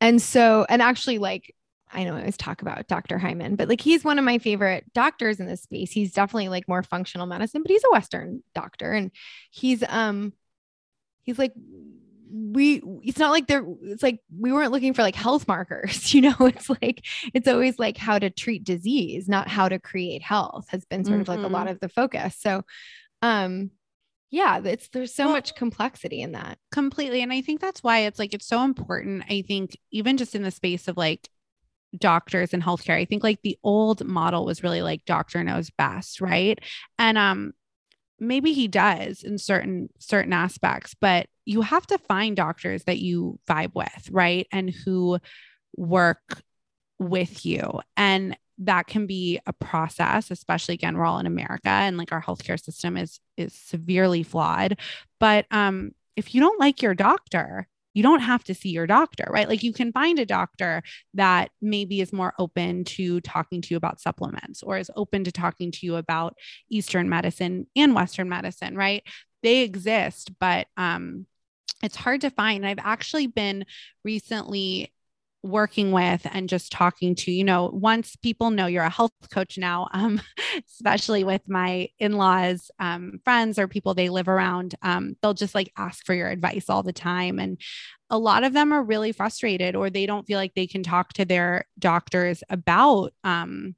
[0.00, 1.54] And so, and actually, like
[1.94, 3.18] I know I always talk about Dr.
[3.18, 5.90] Hyman, but like he's one of my favorite doctors in this space.
[5.90, 8.92] He's definitely like more functional medicine, but he's a Western doctor.
[8.92, 9.10] And
[9.50, 10.32] he's um
[11.22, 11.54] he's like
[12.30, 16.20] we it's not like they're it's like we weren't looking for like health markers you
[16.20, 20.66] know it's like it's always like how to treat disease not how to create health
[20.68, 21.22] has been sort mm-hmm.
[21.22, 21.74] of like a lot mm-hmm.
[21.74, 22.62] of the focus so
[23.22, 23.70] um
[24.30, 28.00] yeah it's there's so well, much complexity in that completely and i think that's why
[28.00, 31.28] it's like it's so important i think even just in the space of like
[31.98, 32.96] doctors in healthcare.
[32.96, 36.58] I think like the old model was really like doctor knows best, right?
[36.98, 37.52] And um
[38.20, 43.38] maybe he does in certain certain aspects, but you have to find doctors that you
[43.48, 44.46] vibe with, right?
[44.52, 45.18] And who
[45.76, 46.42] work
[46.98, 47.80] with you.
[47.96, 52.22] And that can be a process, especially again, we're all in America and like our
[52.22, 54.78] healthcare system is is severely flawed.
[55.20, 59.26] But um if you don't like your doctor, you don't have to see your doctor,
[59.30, 59.48] right?
[59.48, 60.82] Like you can find a doctor
[61.14, 65.32] that maybe is more open to talking to you about supplements or is open to
[65.32, 66.36] talking to you about
[66.68, 69.04] Eastern medicine and Western medicine, right?
[69.42, 71.26] They exist, but um,
[71.82, 72.66] it's hard to find.
[72.66, 73.66] I've actually been
[74.04, 74.93] recently
[75.44, 79.58] working with and just talking to you know once people know you're a health coach
[79.58, 80.20] now um,
[80.66, 85.72] especially with my in-laws um, friends or people they live around um, they'll just like
[85.76, 87.38] ask for your advice all the time.
[87.38, 87.60] And
[88.10, 91.12] a lot of them are really frustrated or they don't feel like they can talk
[91.14, 93.74] to their doctors about um,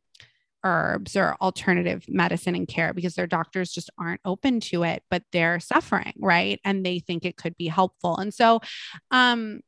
[0.64, 5.22] herbs or alternative medicine and care because their doctors just aren't open to it but
[5.30, 6.60] they're suffering right?
[6.64, 8.16] And they think it could be helpful.
[8.16, 8.60] And so
[9.10, 9.60] um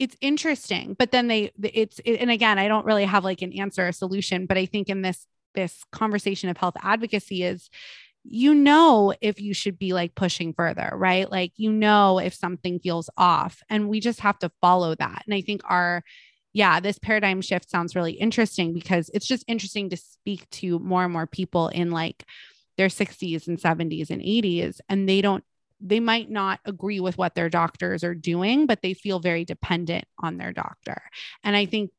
[0.00, 3.52] it's interesting but then they it's it, and again i don't really have like an
[3.52, 7.70] answer or solution but i think in this this conversation of health advocacy is
[8.24, 11.30] you know if you should be like pushing further right?
[11.30, 15.22] Like you know if something feels off and we just have to follow that.
[15.26, 16.02] And i think our
[16.52, 21.04] yeah this paradigm shift sounds really interesting because it's just interesting to speak to more
[21.04, 22.24] and more people in like
[22.76, 25.44] their 60s and 70s and 80s and they don't
[25.80, 30.04] they might not agree with what their doctors are doing, but they feel very dependent
[30.18, 31.02] on their doctor.
[31.42, 31.90] And I think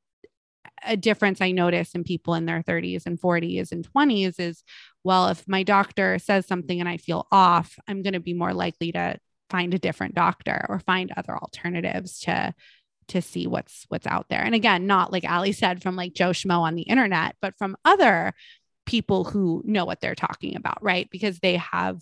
[0.83, 4.63] a difference I notice in people in their 30s and 40s and 20s is
[5.03, 8.53] well, if my doctor says something and I feel off, I'm going to be more
[8.53, 9.17] likely to
[9.49, 12.53] find a different doctor or find other alternatives to
[13.07, 14.41] to see what's what's out there.
[14.41, 17.75] And again, not like Aly said from like Joe Schmo on the internet, but from
[17.83, 18.33] other
[18.85, 21.09] people who know what they're talking about, right?
[21.11, 22.01] Because they have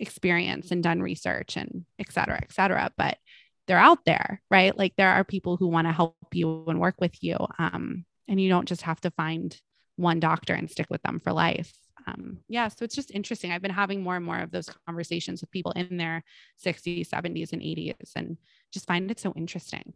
[0.00, 2.90] experience and done research and et cetera, et cetera.
[2.96, 3.18] But
[3.66, 4.76] they're out there, right?
[4.76, 7.36] Like there are people who want to help you and work with you.
[7.58, 9.56] Um, and you don't just have to find
[9.96, 11.72] one doctor and stick with them for life.
[12.06, 13.52] Um, yeah, so it's just interesting.
[13.52, 16.24] I've been having more and more of those conversations with people in their
[16.64, 18.38] 60s, 70s, and 80s, and
[18.72, 19.92] just find it so interesting.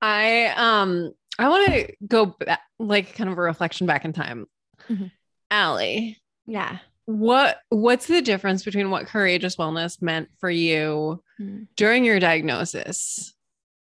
[0.00, 4.46] I um I want to go back, like kind of a reflection back in time.
[4.88, 5.06] Mm-hmm.
[5.50, 6.18] Aly.
[6.46, 11.66] Yeah what what's the difference between what courageous wellness meant for you mm.
[11.74, 13.32] during your diagnosis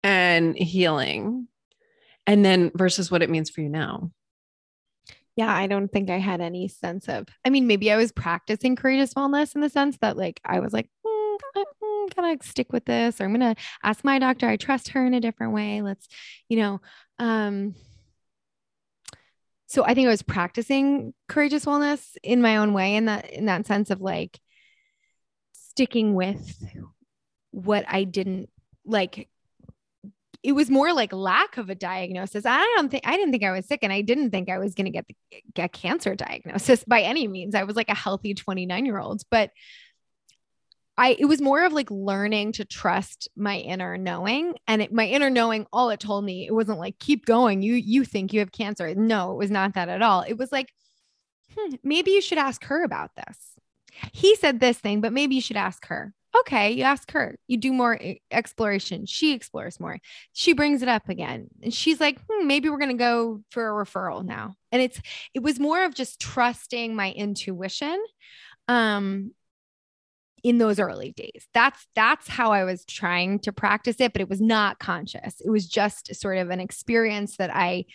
[0.06, 1.46] and healing
[2.26, 4.10] and then versus what it means for you now
[5.36, 8.78] yeah i don't think i had any sense of i mean maybe i was practicing
[8.78, 12.86] courageous wellness in the sense that like i was like mm, I'm gonna stick with
[12.86, 16.08] this or i'm gonna ask my doctor i trust her in a different way let's
[16.48, 16.80] you know
[17.20, 17.76] um
[19.70, 23.46] so I think I was practicing courageous wellness in my own way in that in
[23.46, 24.40] that sense of like
[25.54, 26.58] sticking with
[27.52, 28.50] what I didn't
[28.84, 29.30] like
[30.42, 32.46] it was more like lack of a diagnosis.
[32.46, 34.74] I don't think I didn't think I was sick and I didn't think I was
[34.74, 35.16] going to get the
[35.54, 37.54] get cancer diagnosis by any means.
[37.54, 39.52] I was like a healthy 29 year old, but
[41.00, 45.08] I it was more of like learning to trust my inner knowing and it, my
[45.08, 47.62] inner knowing all it told me it wasn't like keep going.
[47.62, 48.94] You you think you have cancer.
[48.94, 50.26] No it was not that at all.
[50.28, 50.74] It was like
[51.58, 53.38] hmm, maybe you should ask her about this.
[54.12, 56.14] He said this thing but maybe you should ask her.
[56.42, 57.38] Okay you ask her.
[57.48, 57.98] You do more
[58.30, 59.06] exploration.
[59.06, 60.00] She explores more.
[60.34, 61.48] She brings it up again.
[61.64, 64.56] And she's like hmm, maybe we're going to go for a referral now.
[64.74, 65.00] And it's
[65.34, 68.04] it was more of just trusting my intuition
[68.68, 69.32] um
[70.44, 71.48] in those early days.
[71.54, 75.42] That's that's how I was trying to practice it, but it was not conscious.
[75.44, 77.86] It was just sort of an experience that I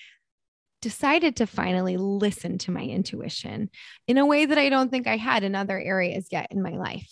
[0.83, 3.70] decided to finally listen to my intuition
[4.07, 6.72] in a way that I don't think I had in other areas yet in my
[6.76, 7.11] life.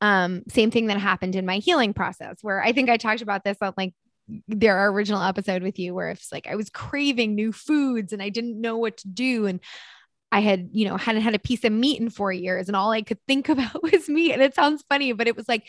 [0.00, 3.42] Um, same thing that happened in my healing process, where I think I talked about
[3.42, 3.92] this on like
[4.46, 8.28] their original episode with you, where it's like I was craving new foods and I
[8.28, 9.46] didn't know what to do.
[9.46, 9.60] And
[10.30, 12.90] I had, you know, hadn't had a piece of meat in four years and all
[12.90, 14.32] I could think about was meat.
[14.32, 15.66] And it sounds funny, but it was like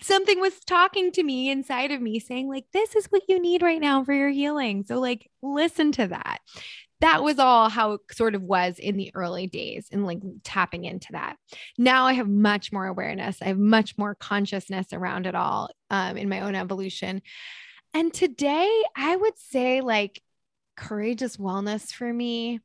[0.00, 3.62] something was talking to me inside of me saying, like, this is what you need
[3.62, 4.84] right now for your healing.
[4.84, 6.38] So, like, listen to that.
[7.00, 10.84] That was all how it sort of was in the early days and like tapping
[10.84, 11.36] into that.
[11.76, 13.42] Now I have much more awareness.
[13.42, 17.20] I have much more consciousness around it all um, in my own evolution.
[17.92, 20.22] And today I would say, like,
[20.76, 22.60] courageous wellness for me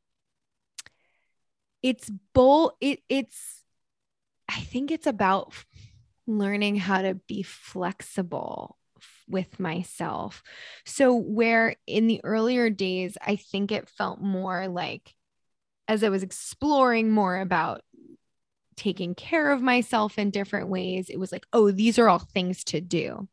[1.82, 3.64] it's bold it it's
[4.50, 5.54] i think it's about
[6.28, 8.78] learning how to be flexible
[9.28, 10.44] with myself.
[10.86, 15.14] So where in the earlier days i think it felt more like
[15.88, 17.82] as i was exploring more about
[18.76, 22.64] taking care of myself in different ways it was like oh these are all things
[22.66, 23.28] to do.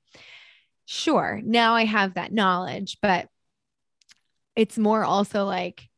[0.85, 3.29] Sure now i have that knowledge but
[4.55, 5.89] it's more also like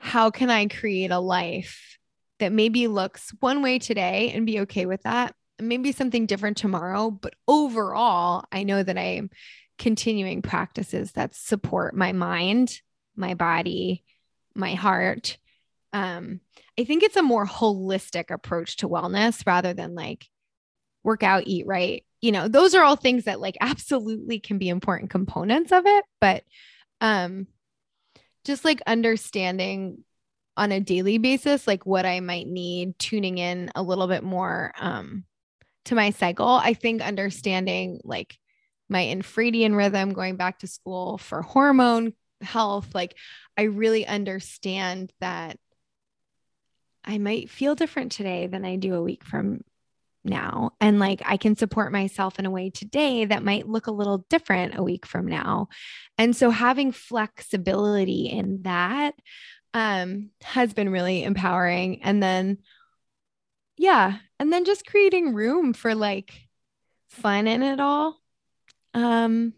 [0.00, 1.98] how can I create a life
[2.40, 5.34] that maybe looks one way today and be okay with that?
[5.60, 9.30] maybe something different tomorrow, but overall, I know that I am
[9.78, 12.80] continuing practices that support my mind,
[13.16, 14.04] my body,
[14.54, 15.38] my heart.
[15.92, 16.40] Um,
[16.78, 20.26] I think it's a more holistic approach to wellness rather than like
[21.02, 22.04] work out, eat right.
[22.20, 26.04] You know, those are all things that like absolutely can be important components of it,
[26.20, 26.44] but
[27.00, 27.46] um
[28.44, 30.04] just like understanding
[30.56, 34.72] on a daily basis like what I might need, tuning in a little bit more
[34.78, 35.24] um
[35.86, 36.48] to my cycle.
[36.48, 38.36] I think understanding like
[38.88, 42.12] my infradian rhythm going back to school for hormone
[42.42, 43.14] health, like
[43.56, 45.58] I really understand that
[47.04, 49.62] I might feel different today than I do a week from
[50.24, 50.72] now.
[50.80, 54.26] And like I can support myself in a way today that might look a little
[54.28, 55.68] different a week from now.
[56.18, 59.14] And so having flexibility in that
[59.74, 62.02] um, has been really empowering.
[62.02, 62.58] And then,
[63.76, 66.34] yeah, and then just creating room for like
[67.08, 68.20] fun in it all.
[68.94, 69.54] Um,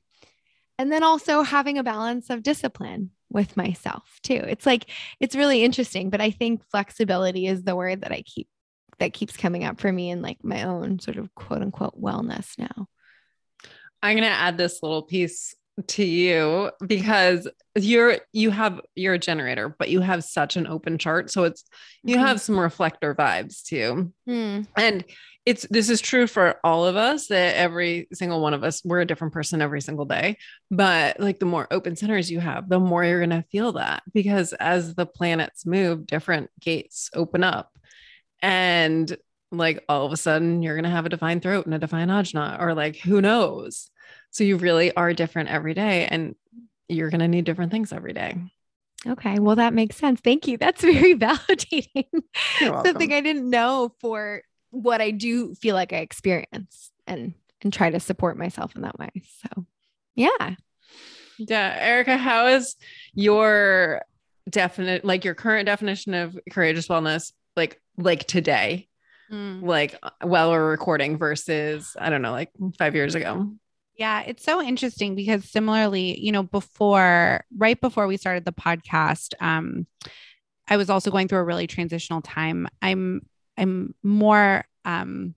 [0.79, 4.43] and then also having a balance of discipline with myself too.
[4.47, 8.49] It's like it's really interesting, but I think flexibility is the word that I keep
[8.99, 12.59] that keeps coming up for me in like my own sort of quote unquote wellness
[12.59, 12.89] now.
[14.03, 15.55] I'm going to add this little piece
[15.87, 20.99] to you because you're you have you're a generator but you have such an open
[20.99, 21.65] chart so it's
[22.05, 22.27] you mm-hmm.
[22.27, 24.67] have some reflector vibes too mm.
[24.77, 25.05] and
[25.47, 29.01] it's this is true for all of us that every single one of us we're
[29.01, 30.37] a different person every single day
[30.71, 34.03] but like the more open centers you have the more you're going to feel that
[34.13, 37.72] because as the planets move different gates open up
[38.43, 39.17] and
[39.51, 42.11] like all of a sudden you're going to have a defined throat and a defined
[42.11, 43.91] ajna or like who knows
[44.31, 46.35] so you really are different every day and
[46.89, 48.37] you're going to need different things every day
[49.07, 50.21] Okay, well that makes sense.
[50.21, 50.57] Thank you.
[50.57, 52.07] That's very validating.
[52.59, 57.91] Something I didn't know for what I do feel like I experience and and try
[57.91, 59.11] to support myself in that way.
[59.43, 59.67] So,
[60.15, 60.55] yeah.
[61.39, 62.77] Yeah, Erica, how is
[63.15, 64.03] your
[64.49, 68.89] definite like your current definition of courageous wellness like like today?
[69.31, 69.63] Mm.
[69.63, 73.53] Like while we're recording versus I don't know, like 5 years ago.
[73.97, 79.35] Yeah, it's so interesting because similarly, you know, before right before we started the podcast,
[79.41, 79.87] um
[80.69, 82.69] I was also going through a really transitional time.
[82.81, 83.23] I'm
[83.57, 85.35] I'm more um,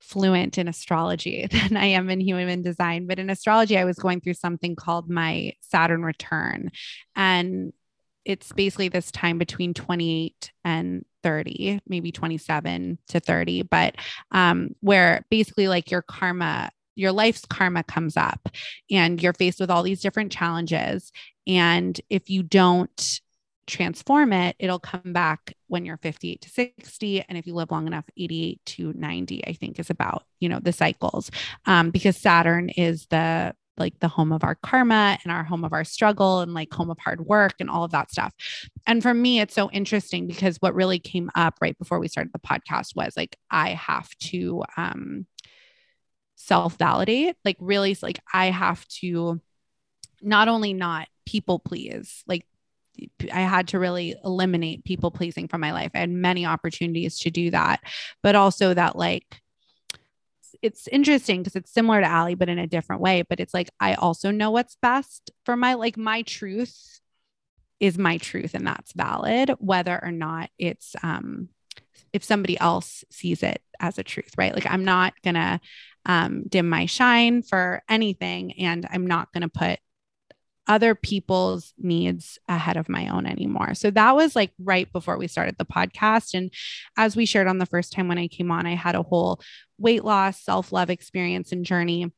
[0.00, 3.06] fluent in astrology than I am in human design.
[3.06, 6.70] But in astrology, I was going through something called my Saturn return.
[7.14, 7.72] And
[8.24, 13.96] it's basically this time between 28 and 30, maybe 27 to 30, but
[14.30, 18.48] um, where basically like your karma your life's karma comes up
[18.90, 21.12] and you're faced with all these different challenges.
[21.46, 23.20] And if you don't
[23.66, 27.24] transform it, it'll come back when you're 58 to 60.
[27.28, 30.60] And if you live long enough, 88 to 90, I think is about, you know,
[30.60, 31.30] the cycles.
[31.66, 35.72] Um, because Saturn is the like the home of our karma and our home of
[35.72, 38.32] our struggle and like home of hard work and all of that stuff.
[38.86, 42.32] And for me, it's so interesting because what really came up right before we started
[42.32, 45.26] the podcast was like, I have to um
[46.36, 49.40] self validate, like, really, like, I have to
[50.22, 52.46] not only not people please, like
[53.32, 55.90] I had to really eliminate people pleasing from my life.
[55.94, 57.80] I had many opportunities to do that,
[58.22, 59.42] but also that like
[60.62, 63.22] it's interesting because it's similar to Aly, but in a different way.
[63.22, 67.00] But it's like I also know what's best for my like my truth
[67.78, 71.48] is my truth and that's valid, whether or not it's um
[72.12, 74.54] if somebody else sees it as a truth, right?
[74.54, 75.60] Like I'm not gonna
[76.04, 79.78] um, dim my shine for anything, and I'm not gonna put
[80.68, 83.74] other people's needs ahead of my own anymore.
[83.74, 86.34] So that was like right before we started the podcast.
[86.34, 86.52] And
[86.96, 89.40] as we shared on the first time when I came on, I had a whole
[89.78, 92.12] weight loss, self love experience and journey.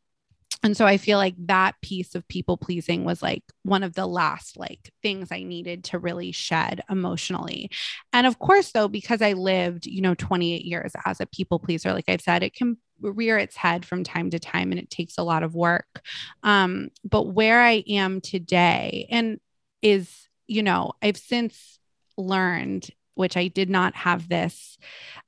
[0.62, 4.07] And so I feel like that piece of people pleasing was like one of the
[4.07, 7.70] last like things I needed to really shed emotionally.
[8.12, 11.92] And of course, though, because I lived, you know, 28 years as a people pleaser,
[11.92, 15.18] like I've said, it can rear its head from time to time and it takes
[15.18, 16.03] a lot of work.
[16.42, 19.38] Um, but where I am today and
[19.82, 21.78] is, you know, I've since
[22.16, 24.78] learned which I did not have this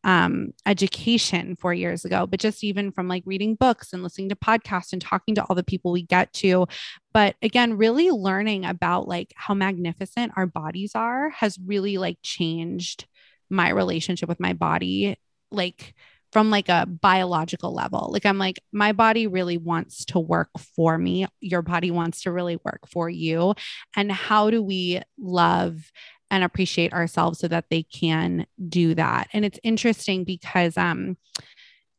[0.04, 4.36] um, education four years ago, but just even from like reading books and listening to
[4.36, 6.68] podcasts and talking to all the people we get to.
[7.12, 13.06] But again, really learning about like how magnificent our bodies are has really like changed
[13.50, 15.18] my relationship with my body.
[15.50, 15.96] Like,
[16.32, 18.10] from like a biological level.
[18.12, 21.26] Like I'm like my body really wants to work for me.
[21.40, 23.54] Your body wants to really work for you.
[23.96, 25.90] And how do we love
[26.30, 29.28] and appreciate ourselves so that they can do that?
[29.32, 31.16] And it's interesting because um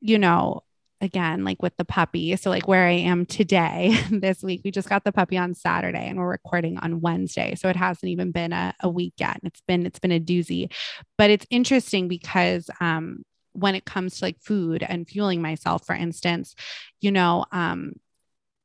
[0.04, 0.64] you know,
[1.02, 2.36] again, like with the puppy.
[2.36, 6.08] So, like where I am today, this week, we just got the puppy on Saturday
[6.08, 7.56] and we're recording on Wednesday.
[7.56, 9.40] So it hasn't even been a, a week yet.
[9.42, 10.72] and It's been, it's been a doozy.
[11.18, 13.24] But it's interesting because um
[13.54, 16.56] when it comes to like food and fueling myself, for instance,
[17.00, 17.94] you know, um,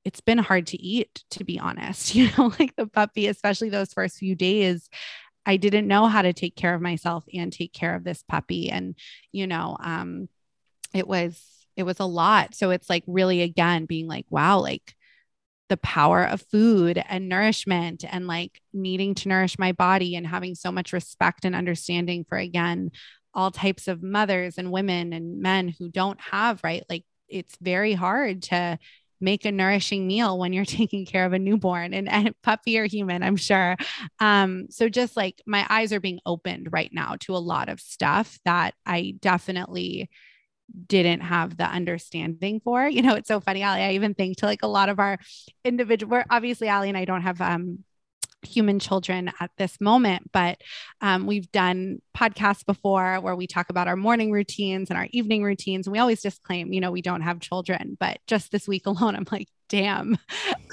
[0.04, 2.14] it's been hard to eat, to be honest.
[2.14, 4.88] You know, like the puppy, especially those first few days,
[5.44, 8.70] I didn't know how to take care of myself and take care of this puppy.
[8.70, 8.96] And,
[9.32, 10.28] you know, um,
[10.94, 11.42] it was
[11.76, 12.54] it was a lot.
[12.54, 14.94] So it's like really again being like, wow, like
[15.68, 20.54] the power of food and nourishment and like needing to nourish my body and having
[20.54, 22.90] so much respect and understanding for again
[23.36, 27.92] all types of mothers and women and men who don't have right like it's very
[27.92, 28.78] hard to
[29.20, 32.84] make a nourishing meal when you're taking care of a newborn and, and puppy or
[32.84, 33.76] human, I'm sure.
[34.20, 37.80] Um, so just like my eyes are being opened right now to a lot of
[37.80, 40.10] stuff that I definitely
[40.88, 42.88] didn't have the understanding for.
[42.88, 43.82] You know, it's so funny, Aly.
[43.82, 45.18] I even think to like a lot of our
[45.64, 47.84] individual, we're obviously Aly and I don't have um
[48.42, 50.60] human children at this moment, but
[51.00, 55.42] um, we've done podcasts before where we talk about our morning routines and our evening
[55.42, 55.86] routines.
[55.86, 57.96] And we always disclaim, you know, we don't have children.
[58.00, 60.16] But just this week alone, I'm like, damn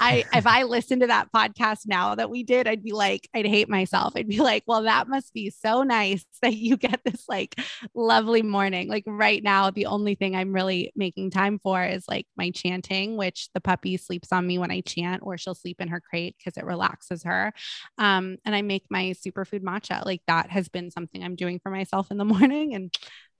[0.00, 3.46] i if i listened to that podcast now that we did i'd be like i'd
[3.46, 7.24] hate myself i'd be like well that must be so nice that you get this
[7.28, 7.58] like
[7.94, 12.26] lovely morning like right now the only thing i'm really making time for is like
[12.36, 15.88] my chanting which the puppy sleeps on me when i chant or she'll sleep in
[15.88, 17.52] her crate because it relaxes her
[17.98, 21.70] um, and i make my superfood matcha like that has been something i'm doing for
[21.70, 22.92] myself in the morning and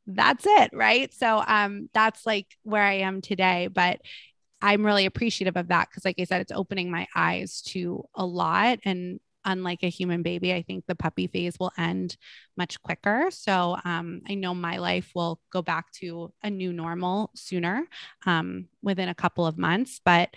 [0.07, 4.01] that's it right so um that's like where i am today but
[4.65, 8.25] I'm really appreciative of that because, like I said, it's opening my eyes to a
[8.25, 8.79] lot.
[8.87, 12.17] And unlike a human baby, I think the puppy phase will end
[12.57, 13.27] much quicker.
[13.31, 17.85] So um, I know my life will go back to a new normal sooner
[18.25, 20.01] um, within a couple of months.
[20.03, 20.31] But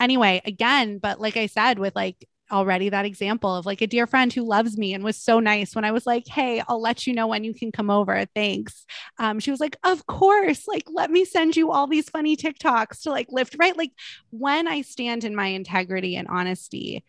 [0.00, 4.06] anyway, again, but like I said, with like already that example of like a dear
[4.06, 7.06] friend who loves me and was so nice when I was like, Hey, I'll let
[7.06, 8.24] you know when you can come over.
[8.34, 8.86] Thanks.
[9.18, 13.02] Um, she was like, Of course, like, let me send you all these funny TikToks
[13.02, 13.76] to like lift, right?
[13.76, 13.92] Like,
[14.30, 17.04] when I stand in my integrity and honesty,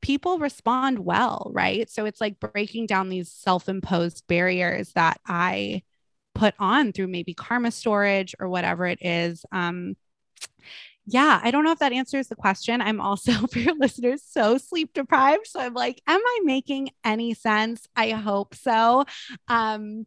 [0.00, 1.90] people respond well, right?
[1.90, 5.82] So it's like breaking down these self imposed barriers that I
[6.34, 9.44] put on through maybe karma storage or whatever it is.
[9.52, 9.96] Um,
[11.10, 12.82] yeah, I don't know if that answers the question.
[12.82, 15.46] I'm also, for your listeners, so sleep deprived.
[15.46, 17.86] So I'm like, am I making any sense?
[17.96, 19.04] I hope so.
[19.48, 20.06] Um,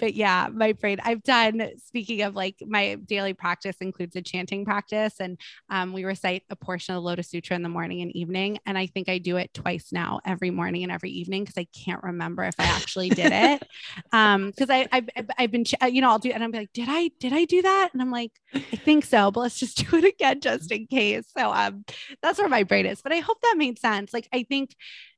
[0.00, 4.64] but yeah, my brain, I've done, speaking of like my daily practice includes a chanting
[4.64, 5.20] practice.
[5.20, 5.38] And
[5.68, 8.58] um, we recite a portion of the Lotus Sutra in the morning and evening.
[8.64, 11.66] And I think I do it twice now, every morning and every evening, because I
[11.84, 13.62] can't remember if I actually did it.
[14.12, 17.10] Um, because I I've, I've been, you know, I'll do, and I'm like, did I,
[17.20, 17.90] did I do that?
[17.92, 21.26] And I'm like, I think so, but let's just do it again just in case.
[21.36, 21.84] So um,
[22.22, 23.02] that's where my brain is.
[23.02, 24.12] But I hope that made sense.
[24.12, 24.74] Like, I think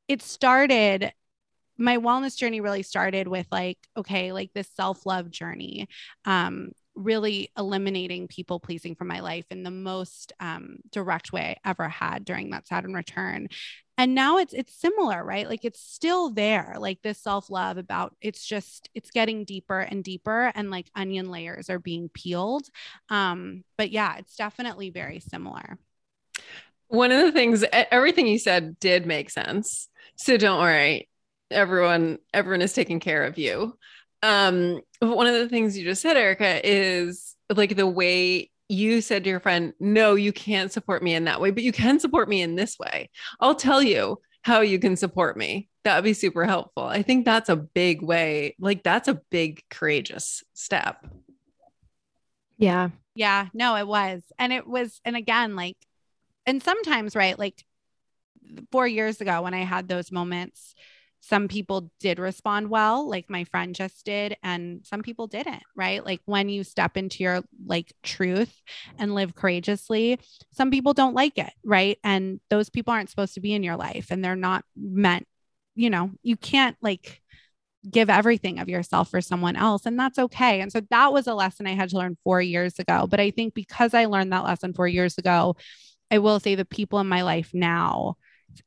[0.09, 1.13] it started
[1.83, 5.89] my wellness journey really started with like okay like this self-love journey
[6.25, 11.71] um really eliminating people pleasing from my life in the most um, direct way I
[11.71, 13.49] ever had during that Saturn return.
[13.99, 15.49] And now it's it's similar, right?
[15.49, 20.51] Like it's still there, like this self-love about it's just it's getting deeper and deeper
[20.55, 22.67] and like onion layers are being peeled.
[23.11, 25.79] Um, but yeah, it's definitely very similar.
[26.89, 29.89] One of the things everything you said did make sense.
[30.17, 31.09] So don't worry
[31.53, 33.77] everyone everyone is taking care of you.
[34.23, 39.25] Um one of the things you just said erica is like the way you said
[39.25, 42.29] to your friend no you can't support me in that way but you can support
[42.29, 43.11] me in this way.
[43.41, 45.69] I'll tell you how you can support me.
[45.85, 46.85] That would be super helpful.
[46.85, 51.05] I think that's a big way like that's a big courageous step.
[52.59, 52.91] Yeah.
[53.15, 53.49] Yeah.
[53.53, 54.23] No it was.
[54.39, 55.77] And it was and again like
[56.47, 57.65] and sometimes right like
[58.71, 60.75] four years ago when i had those moments
[61.25, 66.05] some people did respond well like my friend just did and some people didn't right?
[66.05, 68.53] Like when you step into your like truth
[68.99, 70.19] and live courageously
[70.51, 71.97] some people don't like it right?
[72.03, 75.27] And those people aren't supposed to be in your life and they're not meant
[75.75, 77.23] you know you can't like
[77.89, 80.61] give everything of yourself for someone else and that's okay.
[80.61, 83.07] And so that was a lesson i had to learn 4 years ago.
[83.09, 85.55] But i think because i learned that lesson 4 years ago
[86.11, 88.17] i will say the people in my life now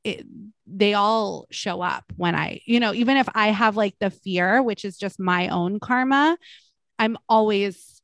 [0.04, 0.26] it,
[0.66, 4.62] they all show up when I, you know, even if I have like the fear,
[4.62, 6.38] which is just my own karma,
[6.98, 8.02] I'm always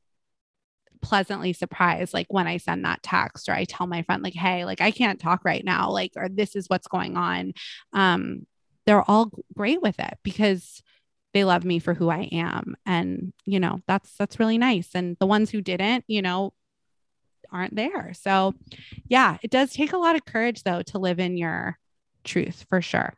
[1.00, 4.64] pleasantly surprised like when I send that text or I tell my friend like hey
[4.64, 7.54] like I can't talk right now like or this is what's going on
[7.92, 8.46] um
[8.86, 10.80] they're all great with it because
[11.34, 12.76] they love me for who I am.
[12.84, 14.90] And, you know, that's that's really nice.
[14.94, 16.52] And the ones who didn't, you know,
[17.52, 18.12] aren't there.
[18.14, 18.54] So
[19.08, 21.78] yeah, it does take a lot of courage though to live in your
[22.24, 23.14] truth for sure.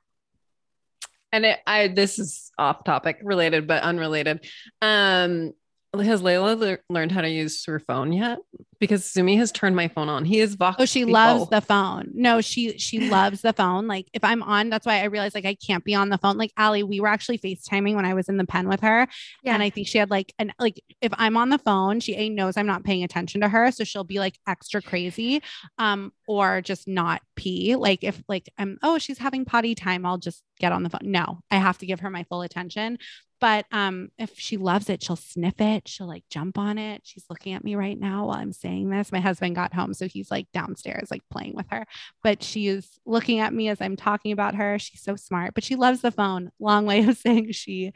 [1.32, 4.46] And it, I this is off topic related but unrelated.
[4.82, 5.52] Um
[5.94, 8.38] has Layla le- learned how to use her phone yet?
[8.78, 10.24] Because Zumi has turned my phone on.
[10.24, 10.76] He is Vox.
[10.78, 12.10] Oh, she loves the phone.
[12.14, 13.86] No, she she loves the phone.
[13.86, 16.36] Like if I'm on, that's why I realized like I can't be on the phone.
[16.36, 19.06] Like Aly, we were actually FaceTiming when I was in the pen with her.
[19.42, 19.54] Yeah.
[19.54, 22.28] And I think she had like an like if I'm on the phone, she a
[22.28, 23.70] knows I'm not paying attention to her.
[23.70, 25.42] So she'll be like extra crazy.
[25.78, 27.76] Um, or just not pee.
[27.76, 31.00] Like if like I'm oh, she's having potty time, I'll just get on the phone.
[31.04, 32.98] No, I have to give her my full attention
[33.44, 37.26] but um if she loves it she'll sniff it she'll like jump on it she's
[37.28, 40.30] looking at me right now while i'm saying this my husband got home so he's
[40.30, 41.84] like downstairs like playing with her
[42.22, 45.62] but she is looking at me as i'm talking about her she's so smart but
[45.62, 47.92] she loves the phone long way of saying she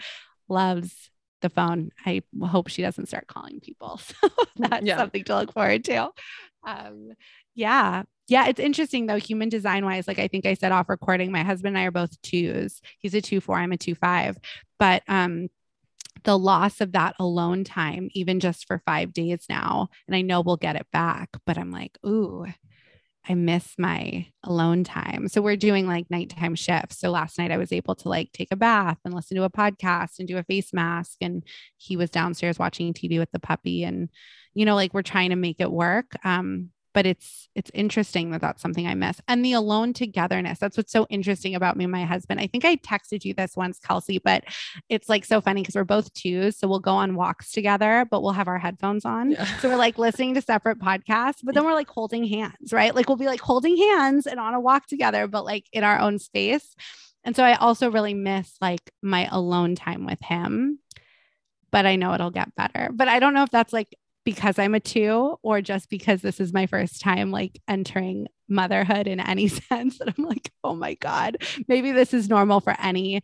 [0.48, 1.10] loves
[1.40, 4.98] the phone i hope she doesn't start calling people so that's yeah.
[4.98, 6.10] something to look forward to
[6.66, 7.12] um
[7.54, 10.06] yeah yeah, it's interesting though, human design wise.
[10.06, 12.82] Like I think I said off recording, my husband and I are both twos.
[12.98, 14.36] He's a two four, I'm a two five.
[14.78, 15.48] But um
[16.24, 20.40] the loss of that alone time, even just for five days now, and I know
[20.40, 22.46] we'll get it back, but I'm like, ooh,
[23.28, 25.28] I miss my alone time.
[25.28, 26.98] So we're doing like nighttime shifts.
[26.98, 29.50] So last night I was able to like take a bath and listen to a
[29.50, 31.18] podcast and do a face mask.
[31.20, 31.44] And
[31.76, 33.84] he was downstairs watching TV with the puppy.
[33.84, 34.08] And,
[34.54, 36.06] you know, like we're trying to make it work.
[36.24, 39.20] Um, but it's it's interesting that that's something I miss.
[39.28, 40.58] And the alone togetherness.
[40.58, 42.40] That's what's so interesting about me and my husband.
[42.40, 44.44] I think I texted you this once, Kelsey, but
[44.88, 46.58] it's like so funny because we're both twos.
[46.58, 49.32] So we'll go on walks together, but we'll have our headphones on.
[49.32, 49.44] Yeah.
[49.58, 52.94] So we're like listening to separate podcasts, but then we're like holding hands, right?
[52.94, 55.98] Like we'll be like holding hands and on a walk together, but like in our
[55.98, 56.74] own space.
[57.24, 60.78] And so I also really miss like my alone time with him
[61.70, 62.90] but I know it'll get better.
[62.92, 63.94] But I don't know if that's like
[64.28, 69.06] because I'm a two or just because this is my first time like entering motherhood
[69.06, 73.22] in any sense that I'm like, oh my God, maybe this is normal for any,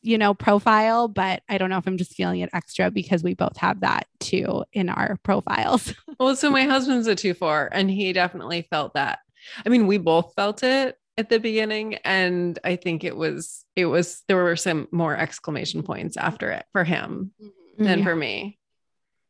[0.00, 3.34] you know, profile, but I don't know if I'm just feeling it extra because we
[3.34, 5.92] both have that too in our profiles.
[6.18, 9.18] well, so my husband's a two four and he definitely felt that.
[9.66, 13.86] I mean, we both felt it at the beginning and i think it was it
[13.86, 17.84] was there were some more exclamation points after it for him mm-hmm.
[17.84, 18.04] than yeah.
[18.04, 18.58] for me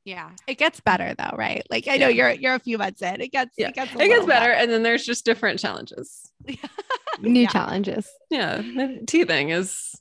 [0.04, 1.62] yeah, it gets better though, right?
[1.70, 2.28] Like I know yeah.
[2.28, 3.20] you're you're a few months in.
[3.22, 3.68] It gets yeah.
[3.68, 6.30] it gets, it gets better, better, and then there's just different challenges.
[7.20, 7.48] New yeah.
[7.48, 8.08] challenges.
[8.28, 8.62] Yeah,
[9.06, 9.98] teething is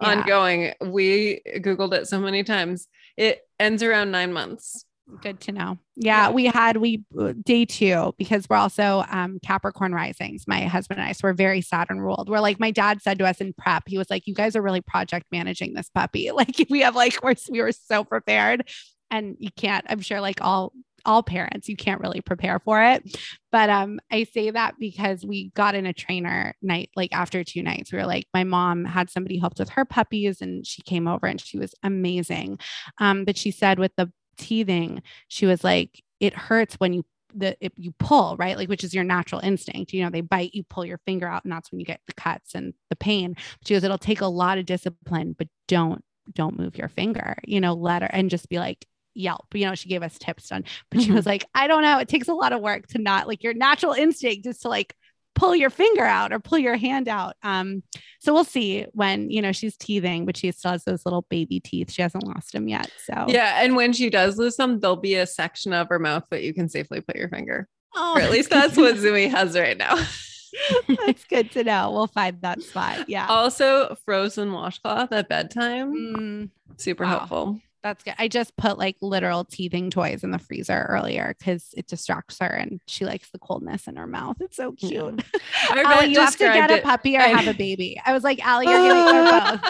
[0.00, 0.72] ongoing.
[0.80, 2.88] We googled it so many times.
[3.16, 4.84] It ends around nine months.
[5.20, 5.78] Good to know.
[5.96, 10.48] Yeah, we had we uh, day two because we're also um, Capricorn risings.
[10.48, 12.28] My husband and I, so we're very Saturn ruled.
[12.28, 13.84] We're like my dad said to us in prep.
[13.86, 16.30] He was like, "You guys are really project managing this puppy.
[16.34, 18.68] Like we have like we're, we were so prepared."
[19.14, 20.72] And you can't i'm sure like all
[21.06, 23.18] all parents you can't really prepare for it.
[23.52, 27.62] But um i say that because we got in a trainer night like after two
[27.62, 27.92] nights.
[27.92, 31.26] We were like my mom had somebody helped with her puppies and she came over
[31.26, 32.58] and she was amazing.
[32.98, 37.04] Um but she said with the teething she was like it hurts when you
[37.36, 38.56] the if you pull right?
[38.56, 39.92] Like which is your natural instinct.
[39.92, 42.14] You know they bite you pull your finger out and that's when you get the
[42.14, 43.34] cuts and the pain.
[43.34, 46.02] But she goes it'll take a lot of discipline but don't
[46.32, 49.46] don't move your finger you know let her and just be like Yelp.
[49.54, 51.30] You know, she gave us tips on, but she was mm-hmm.
[51.30, 51.98] like, I don't know.
[51.98, 54.94] It takes a lot of work to not like your natural instinct is to like
[55.34, 57.36] pull your finger out or pull your hand out.
[57.42, 57.82] Um,
[58.20, 61.60] so we'll see when you know she's teething, but she still has those little baby
[61.60, 61.90] teeth.
[61.90, 62.90] She hasn't lost them yet.
[63.04, 66.24] So yeah, and when she does lose them, there'll be a section of her mouth
[66.30, 67.68] that you can safely put your finger.
[67.96, 69.96] Oh, or at least that's what Zumi has right now.
[71.06, 71.90] that's good to know.
[71.92, 73.08] We'll find that spot.
[73.08, 73.26] Yeah.
[73.28, 75.92] Also, frozen washcloth at bedtime.
[75.94, 77.10] Mm, super wow.
[77.10, 77.60] helpful.
[77.84, 78.14] That's good.
[78.18, 82.46] I just put like literal teething toys in the freezer earlier because it distracts her
[82.46, 84.38] and she likes the coldness in her mouth.
[84.40, 85.22] It's so cute.
[85.74, 85.98] Yeah.
[85.98, 88.00] Aly, you have to get a puppy or have a baby.
[88.04, 89.60] I was like, Aly, you're getting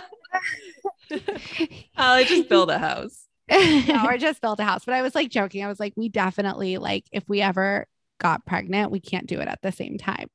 [1.20, 1.28] both.
[1.98, 3.26] Aly, just build a house.
[3.50, 4.84] no, or just build a house.
[4.84, 5.64] But I was like joking.
[5.64, 7.86] I was like, we definitely like if we ever
[8.20, 10.28] got pregnant, we can't do it at the same time.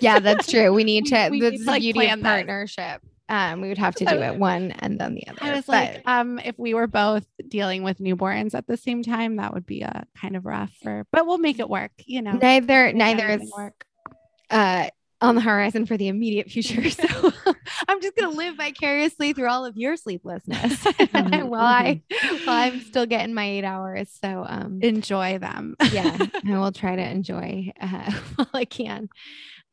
[0.00, 0.72] yeah, that's true.
[0.72, 1.28] We need to.
[1.30, 3.00] We, this is like, beauty of partnership.
[3.00, 5.38] That um, we would have to do it one and then the other.
[5.40, 9.02] I was but, like, um, if we were both dealing with newborns at the same
[9.02, 12.22] time, that would be a kind of rough for, but we'll make it work, you
[12.22, 12.32] know.
[12.32, 13.84] Neither, neither is work.
[14.48, 14.88] Uh,
[15.20, 16.82] on the horizon for the immediate future.
[16.90, 17.32] So
[17.88, 21.48] I'm just gonna live vicariously through all of your sleeplessness mm-hmm.
[21.48, 22.02] while I
[22.44, 24.10] while I'm still getting my eight hours.
[24.22, 25.76] So um enjoy them.
[25.92, 26.16] yeah.
[26.46, 29.08] I will try to enjoy uh, while I can.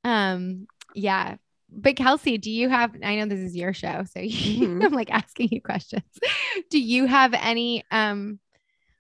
[0.04, 1.38] Um yeah
[1.76, 4.84] but Kelsey, do you have I know this is your show, so Mhm.
[4.86, 6.04] I'm like asking you questions.
[6.70, 8.40] Do you have any um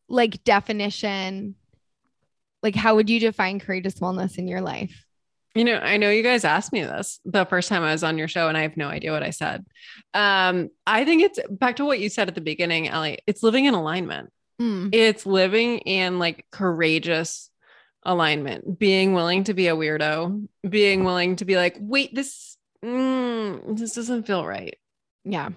[0.10, 1.56] like definition?
[2.62, 5.06] Like how would you define courageous wellness in your life?
[5.56, 8.18] You know, I know you guys asked me this the first time I was on
[8.18, 9.64] your show, and I have no idea what I said.
[10.16, 13.20] Um, I think it's back to what you said at the beginning, Ellie.
[13.28, 14.32] It's living in alignment.
[14.60, 17.52] Mm, It's living in like courageous
[18.04, 22.53] alignment, being willing to be a weirdo, being willing to be like, wait, this
[22.84, 24.78] mm, this doesn't feel right.
[25.24, 25.50] yeah.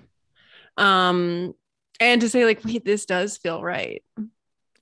[0.76, 1.54] Um,
[2.00, 4.02] and to say like, wait, this does feel right.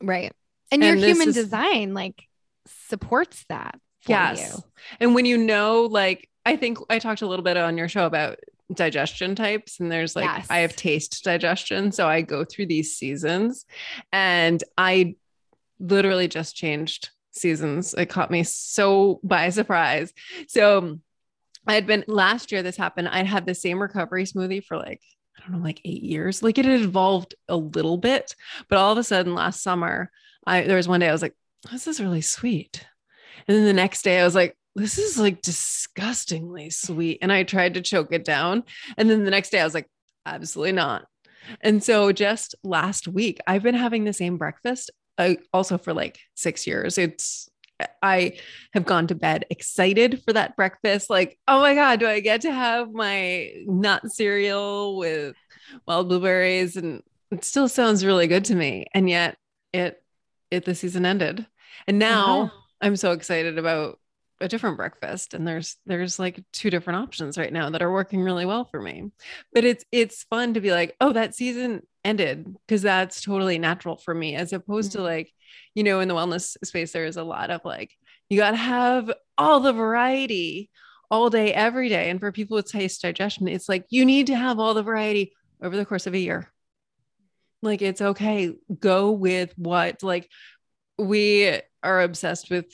[0.02, 0.32] Right.
[0.72, 2.24] And your And this human is- design like
[2.66, 4.40] supports that for yes.
[4.56, 4.64] you.
[5.00, 8.04] And when you know, like, I think I talked a little bit on your show
[8.06, 8.38] about
[8.72, 10.46] digestion types, and there's like, Yes.
[10.50, 11.92] I have taste digestion.
[11.92, 13.64] So I go through these seasons,
[14.12, 15.14] and I
[15.78, 17.94] literally just changed seasons.
[17.94, 20.12] It caught me so by surprise.
[20.48, 20.98] So
[21.66, 23.08] I had been last year, this happened.
[23.08, 25.00] I'd had the same recovery smoothie for like,
[25.38, 26.42] I don't know, like eight years.
[26.42, 28.34] Like it had evolved a little bit,
[28.68, 30.10] but all of a sudden last summer,
[30.46, 31.34] I there was one day I was like,
[31.70, 32.86] this is really sweet.
[33.48, 37.18] And then the next day I was like, this is like disgustingly sweet.
[37.22, 38.64] And I tried to choke it down.
[38.96, 39.88] And then the next day I was like,
[40.26, 41.06] absolutely not.
[41.60, 46.18] And so just last week, I've been having the same breakfast uh, also for like
[46.34, 46.98] six years.
[46.98, 47.48] It's,
[48.02, 48.38] I
[48.72, 51.10] have gone to bed excited for that breakfast.
[51.10, 55.34] Like, oh my God, do I get to have my nut cereal with
[55.86, 56.76] wild blueberries?
[56.76, 58.86] And it still sounds really good to me.
[58.94, 59.36] And yet
[59.72, 60.02] it,
[60.50, 61.46] it, the season ended.
[61.86, 62.52] And now Wow.
[62.80, 63.98] I'm so excited about
[64.44, 68.20] a different breakfast and there's there's like two different options right now that are working
[68.22, 69.10] really well for me.
[69.52, 73.96] But it's it's fun to be like oh that season ended because that's totally natural
[73.96, 75.04] for me as opposed to Mhm.
[75.04, 75.32] like
[75.74, 77.90] you know in the wellness space there is a lot of like
[78.28, 80.70] you got to have all the variety
[81.10, 82.10] all day every day.
[82.10, 85.32] And for people with taste digestion it's like you need to have all the variety
[85.62, 86.52] over the course of a year.
[87.62, 88.54] Like it's okay.
[88.78, 90.28] Go with what like
[90.98, 92.66] we are obsessed with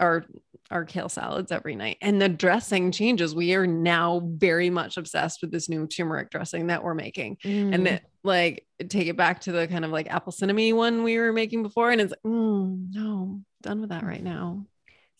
[0.00, 0.24] our
[0.70, 5.40] our kale salads every night and the dressing changes we are now very much obsessed
[5.40, 7.86] with this new turmeric dressing that we're making and Mm.
[7.86, 11.32] it, like take it back to the kind of like apple cinnamon one we were
[11.32, 14.66] making before and it's like mm, no done with that right now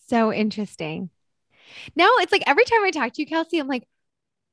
[0.07, 1.09] So interesting.
[1.95, 3.87] Now it's like every time I talk to you, Kelsey, I'm like,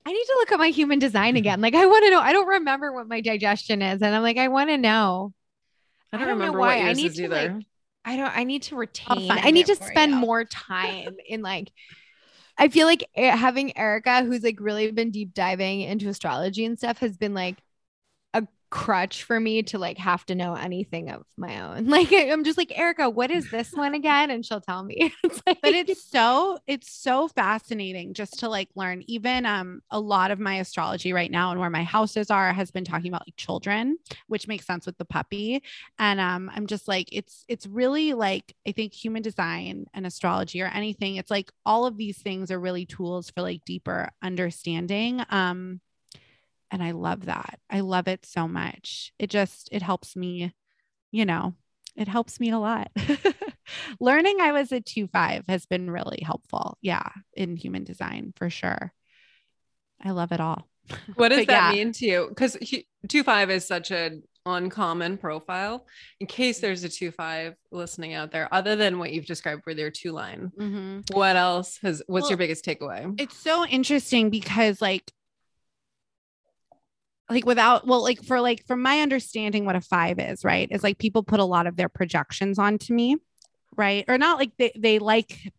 [0.05, 1.61] I need to look at my human design again.
[1.63, 2.21] Like, I want to know.
[2.21, 4.03] I don't remember what my digestion is.
[4.03, 5.33] And I'm like, I want to know.
[6.13, 6.77] i I don't, don't know remember why.
[6.77, 7.67] what I need is to, either like,
[8.07, 9.31] I don't, I need to retain.
[9.33, 10.19] I need to spend you.
[10.19, 11.73] more time in like,
[12.57, 16.79] I feel like eh, having Erica, who's like really been deep diving into astrology and
[16.79, 17.57] stuff, has been like
[18.77, 21.87] crutch for me to like have to know anything of my own.
[21.97, 24.31] Like, I'm just like, Erica, what is this one again?
[24.31, 25.15] And she'll tell me.
[25.25, 29.99] It's like, but it's so it's so fascinating just to like learn even um a
[29.99, 33.27] lot of my astrology right now and where my houses are has been talking about
[33.27, 33.97] like children
[34.29, 35.63] which makes sense with the puppy
[35.99, 40.63] and um i'm just like it's it's really like i think human design and astrology
[40.63, 45.23] or anything it's like all of these things are really tools for like deeper understanding
[45.31, 45.81] um
[46.71, 50.53] and i love that i love it so much it just it helps me
[51.11, 51.55] you know
[51.97, 52.91] it helps me a lot.
[54.01, 56.77] Learning I was a 2 5 has been really helpful.
[56.83, 58.93] Yeah, in human design for sure.
[60.03, 60.69] I love it all.
[61.17, 61.79] what does that yeah.
[61.79, 62.57] mean to you because
[63.09, 65.85] 2-5 is such an uncommon profile
[66.21, 69.91] in case there's a 2-5 listening out there other than what you've described where they're
[69.91, 71.01] two line mm-hmm.
[71.11, 75.11] what else has what's Well, your biggest takeaway It's so interesting because like
[77.29, 80.69] like without well like for like from my understanding what a 5 is, right?
[80.71, 83.17] Is like people put a lot of their projections onto me,
[83.77, 84.05] right?
[84.09, 85.53] Or not like they they like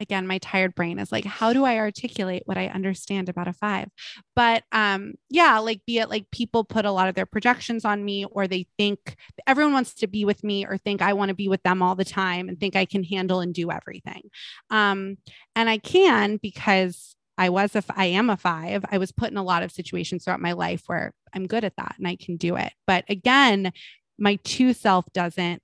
[0.00, 3.52] again my tired brain is like how do i articulate what i understand about a
[3.52, 3.88] five
[4.36, 8.04] but um yeah like be it like people put a lot of their projections on
[8.04, 9.16] me or they think
[9.46, 11.94] everyone wants to be with me or think i want to be with them all
[11.94, 14.22] the time and think i can handle and do everything
[14.70, 15.16] um
[15.56, 19.36] and i can because i was a i am a five i was put in
[19.38, 22.36] a lot of situations throughout my life where i'm good at that and i can
[22.36, 23.72] do it but again
[24.18, 25.62] my two self doesn't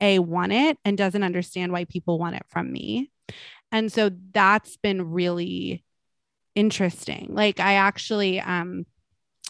[0.00, 3.10] a want it and doesn't understand why people want it from me
[3.72, 5.82] and so that's been really
[6.54, 7.28] interesting.
[7.30, 8.86] Like I actually um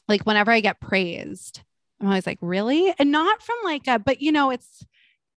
[0.08, 1.62] like whenever I get praised,
[2.00, 2.94] I'm always like, really?
[2.98, 4.84] And not from like a, but you know, it's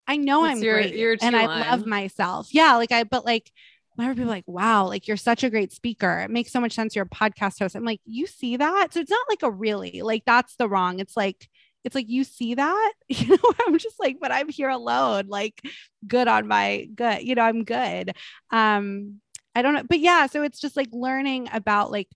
[0.06, 2.48] I know It's I'm your- great your and I love myself.
[2.52, 2.76] Yeah.
[2.76, 3.50] Like I, but like
[3.94, 6.20] whenever people like, wow, like you're such a great speaker.
[6.20, 6.94] It makes so much sense.
[6.96, 7.74] You're a podcast host.
[7.74, 8.88] I'm like, you see that?
[8.92, 11.00] So it's not like a really, like that's the wrong.
[11.00, 11.48] It's like,
[11.84, 13.52] it's like you see that, you know.
[13.66, 15.60] I'm just like, but I'm here alone, like
[16.06, 17.42] good on my good, you know.
[17.42, 18.12] I'm good,
[18.50, 19.20] um,
[19.54, 19.84] I don't know.
[19.88, 22.08] But yeah, so it's just like learning about like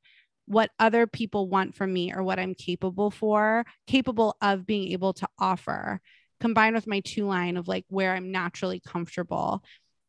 [0.46, 5.14] what other people want from me or what I'm capable for, capable of being able
[5.14, 6.00] to offer,
[6.40, 9.62] combined with my two line of like where I'm naturally comfortable.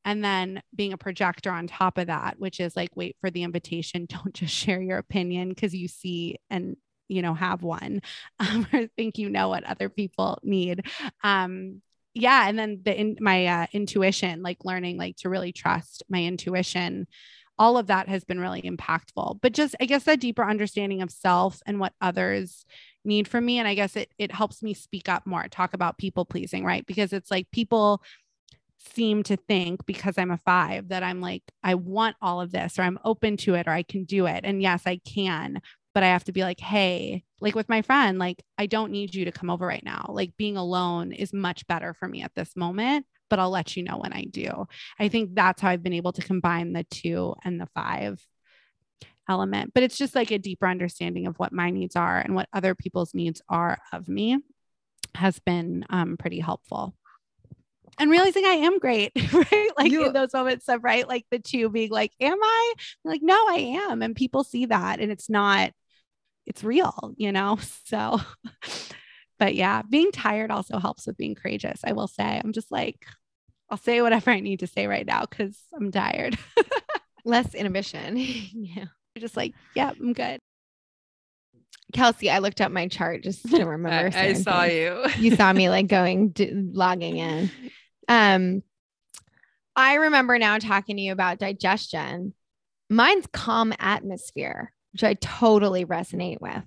[0.05, 3.43] And then being a projector on top of that, which is like, wait for the
[3.43, 4.05] invitation.
[4.09, 6.77] Don't just share your opinion because you see and
[7.07, 8.01] you know have one
[8.39, 10.85] um, or think you know what other people need.
[11.23, 11.81] Um
[12.15, 16.23] yeah and then the in my uh, intuition like learning like to really trust my
[16.23, 17.05] intuition
[17.57, 19.39] all of that has been really impactful.
[19.41, 22.65] But just i guess that deeper understanding of self and what others
[23.03, 25.97] need from me and i guess it it helps me speak up more talk about
[25.97, 26.85] people pleasing right?
[26.85, 28.01] Because it's like people
[28.93, 32.77] seem to think because i'm a 5 that i'm like i want all of this
[32.77, 35.61] or i'm open to it or i can do it and yes i can
[35.95, 39.15] but I have to be like, hey, like with my friend, like, I don't need
[39.15, 40.07] you to come over right now.
[40.09, 43.83] Like, being alone is much better for me at this moment, but I'll let you
[43.83, 44.67] know when I do.
[44.99, 48.21] I think that's how I've been able to combine the two and the five
[49.29, 52.49] element, but it's just like a deeper understanding of what my needs are and what
[52.51, 54.37] other people's needs are of me
[55.15, 56.93] has been um, pretty helpful
[57.97, 59.69] and realizing I am great, right?
[59.77, 62.73] Like you, in those moments of right, like the two being like, Am I?
[63.05, 64.01] I'm like, no, I am.
[64.01, 64.99] And people see that.
[64.99, 65.71] And it's not
[66.45, 67.57] it's real, you know?
[67.85, 68.19] So,
[69.37, 71.81] but yeah, being tired also helps with being courageous.
[71.83, 73.05] I will say, I'm just like,
[73.69, 76.37] I'll say whatever I need to say right now because I'm tired.
[77.25, 78.17] Less inhibition.
[78.17, 78.85] yeah.
[79.13, 80.39] You're just like, yeah, I'm good.
[81.93, 84.17] Kelsey, I looked up my chart just to remember.
[84.17, 85.15] I, I saw things.
[85.17, 85.29] you.
[85.29, 86.33] you saw me like going,
[86.73, 87.51] logging in.
[88.07, 88.63] Um,
[89.75, 92.33] I remember now talking to you about digestion.
[92.89, 96.63] Mine's calm atmosphere which I totally resonate with.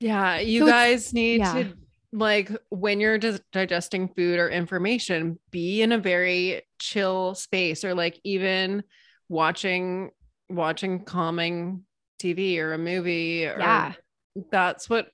[0.00, 1.52] Yeah, you so guys need yeah.
[1.52, 1.74] to
[2.10, 7.94] like when you're just digesting food or information, be in a very chill space or
[7.94, 8.82] like even
[9.28, 10.10] watching
[10.48, 11.84] watching calming
[12.18, 13.92] TV or a movie or yeah.
[14.50, 15.10] that's what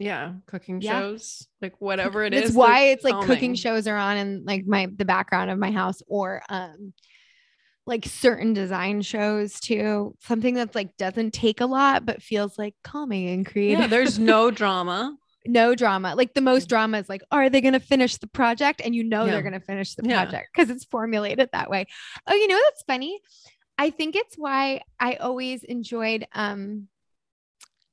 [0.00, 0.98] yeah, cooking yeah.
[0.98, 2.56] shows, like whatever it That's is.
[2.56, 6.00] why it's like cooking shows are on in like my the background of my house
[6.06, 6.94] or um
[7.86, 10.16] like certain design shows too.
[10.20, 13.80] Something that's like doesn't take a lot but feels like calming and creative.
[13.80, 15.16] Yeah, there's no drama.
[15.46, 16.14] no drama.
[16.14, 18.80] Like the most drama is like, are they going to finish the project?
[18.82, 19.32] And you know yeah.
[19.32, 20.76] they're going to finish the project because yeah.
[20.76, 21.86] it's formulated that way.
[22.26, 23.20] Oh, you know that's funny.
[23.76, 26.88] I think it's why I always enjoyed um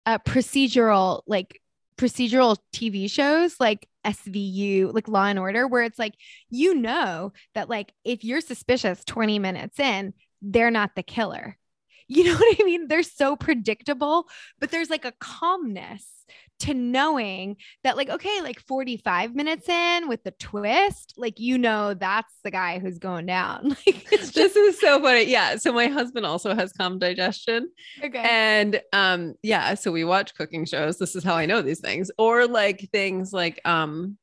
[0.05, 1.61] a procedural like
[1.97, 6.13] procedural TV shows like SVU, like Law and Order, where it's like,
[6.49, 11.57] you know, that like if you're suspicious 20 minutes in, they're not the killer.
[12.07, 12.87] You know what I mean?
[12.87, 14.27] They're so predictable,
[14.59, 16.05] but there's like a calmness
[16.59, 21.93] to knowing that like okay like 45 minutes in with the twist like you know
[21.93, 25.71] that's the guy who's going down like it's just- this is so funny yeah so
[25.71, 27.69] my husband also has calm digestion
[28.03, 31.79] okay and um yeah so we watch cooking shows this is how i know these
[31.79, 34.17] things or like things like um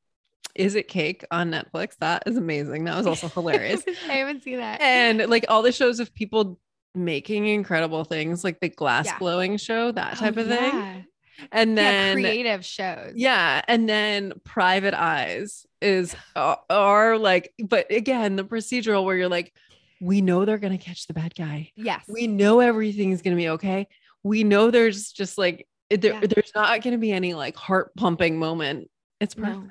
[0.54, 1.96] is it cake on Netflix?
[1.98, 2.84] That is amazing.
[2.84, 3.82] That was also hilarious.
[4.08, 4.80] I haven't seen that.
[4.80, 6.60] And like all the shows of people
[6.94, 9.18] making incredible things, like the glass yeah.
[9.18, 11.06] blowing show, that type oh, of thing.
[11.50, 13.12] And then yeah, creative shows.
[13.16, 19.28] Yeah and then private eyes is uh, are like but again the procedural where you're
[19.28, 19.52] like
[20.00, 21.72] we know they're going to catch the bad guy.
[21.76, 22.04] Yes.
[22.08, 23.88] We know everything's going to be okay.
[24.22, 26.20] We know there's just like there, yeah.
[26.20, 28.90] there's not going to be any like heart pumping moment.
[29.20, 29.56] It's perfect.
[29.56, 29.70] no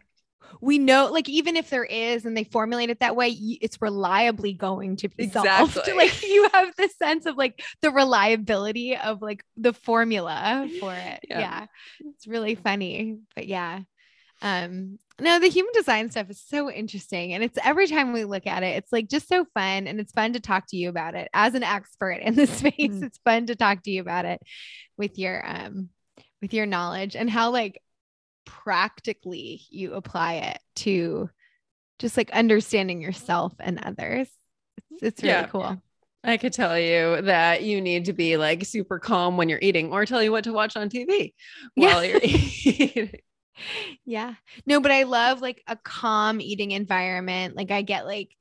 [0.61, 4.53] we know like even if there is and they formulate it that way it's reliably
[4.53, 5.71] going to be exactly.
[5.71, 10.93] solved like you have the sense of like the reliability of like the formula for
[10.93, 11.39] it yeah.
[11.39, 11.65] yeah
[12.05, 13.79] it's really funny but yeah
[14.41, 18.47] um no the human design stuff is so interesting and it's every time we look
[18.47, 21.15] at it it's like just so fun and it's fun to talk to you about
[21.15, 23.03] it as an expert in the space mm.
[23.03, 24.41] it's fun to talk to you about it
[24.97, 25.89] with your um
[26.41, 27.81] with your knowledge and how like
[28.45, 31.29] practically you apply it to
[31.99, 34.27] just like understanding yourself and others.
[34.91, 35.47] It's, it's really yeah.
[35.47, 35.81] cool.
[36.23, 39.91] I could tell you that you need to be like super calm when you're eating
[39.91, 41.33] or tell you what to watch on TV
[41.75, 42.11] while yeah.
[42.11, 43.11] you're eating.
[44.05, 44.33] yeah.
[44.65, 47.55] No, but I love like a calm eating environment.
[47.55, 48.35] Like I get like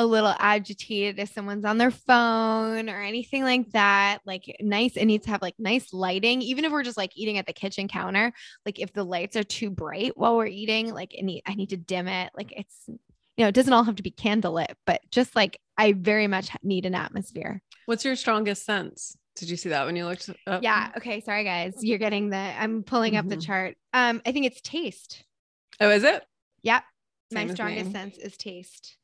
[0.00, 4.20] a little agitated if someone's on their phone or anything like that.
[4.24, 7.36] Like nice, it needs to have like nice lighting, even if we're just like eating
[7.36, 8.32] at the kitchen counter.
[8.64, 11.76] Like if the lights are too bright while we're eating, like need, I need to
[11.76, 12.30] dim it.
[12.34, 15.92] Like it's, you know, it doesn't all have to be candlelit, but just like I
[15.92, 17.60] very much need an atmosphere.
[17.84, 19.18] What's your strongest sense?
[19.36, 20.62] Did you see that when you looked up?
[20.62, 20.92] Yeah.
[20.96, 21.20] Okay.
[21.20, 21.74] Sorry, guys.
[21.82, 23.18] You're getting the, I'm pulling mm-hmm.
[23.18, 23.42] up the mm-hmm.
[23.42, 23.76] chart.
[23.92, 25.24] Um, I think it's taste.
[25.78, 26.24] Oh, is it?
[26.62, 26.84] Yep.
[27.34, 28.96] Same My strongest sense is taste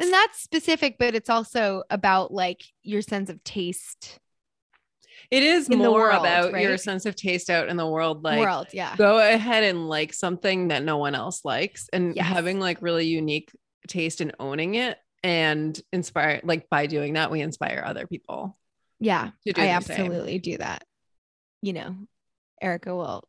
[0.00, 4.18] And that's specific, but it's also about like your sense of taste.
[5.30, 8.22] It is In more world, about your sense of taste out in the world.
[8.24, 8.66] Like, world.
[8.72, 8.94] Yeah.
[8.96, 12.26] go ahead and like something that no one else likes and Yes.
[12.26, 13.50] having like really unique
[13.88, 18.58] taste and owning it and inspire, like, by doing that, we inspire other people.
[19.00, 19.30] Yeah.
[19.46, 19.68] I the same.
[19.70, 20.84] absolutely do that.
[21.62, 21.96] You know,
[22.60, 23.26] Erica will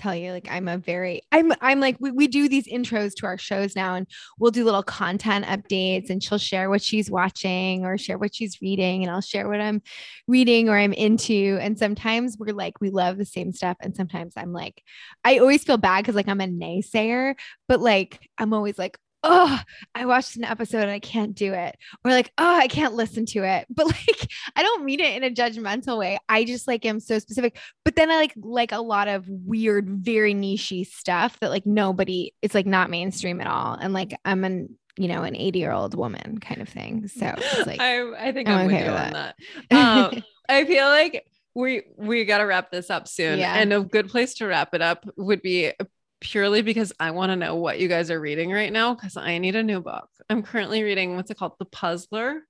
[0.00, 3.26] tell you like I'm a very I'm I'm like we, we do these intros to
[3.26, 4.06] our shows now and
[4.38, 8.60] we'll do little content updates and she'll share what she's watching or share what she's
[8.62, 9.82] reading and I'll share what I'm
[10.26, 14.34] reading or I'm into and sometimes we're like we love the same stuff and sometimes
[14.36, 14.82] I'm like
[15.24, 17.34] I always feel bad cuz like I'm a naysayer
[17.68, 19.60] but like I'm always like oh
[19.94, 23.26] I watched an episode and I can't do it or like oh I can't listen
[23.26, 26.18] to it but like I don't mean it in a judgmental way.
[26.28, 27.58] I just like am so specific.
[27.84, 32.32] But then I like like a lot of weird, very nichey stuff that like nobody
[32.42, 33.74] it's like not mainstream at all.
[33.74, 37.08] And like I'm an you know an 80 year old woman kind of thing.
[37.08, 39.36] So it's like I, I think I'm I'm, with okay you with on that.
[39.70, 43.54] Um, I feel like we we got to wrap this up soon, Yeah.
[43.54, 45.72] and a good place to wrap it up would be
[46.20, 49.38] purely because I want to know what you guys are reading right now because I
[49.38, 50.08] need a new book.
[50.28, 52.40] I'm currently reading what's it called, The Puzzler,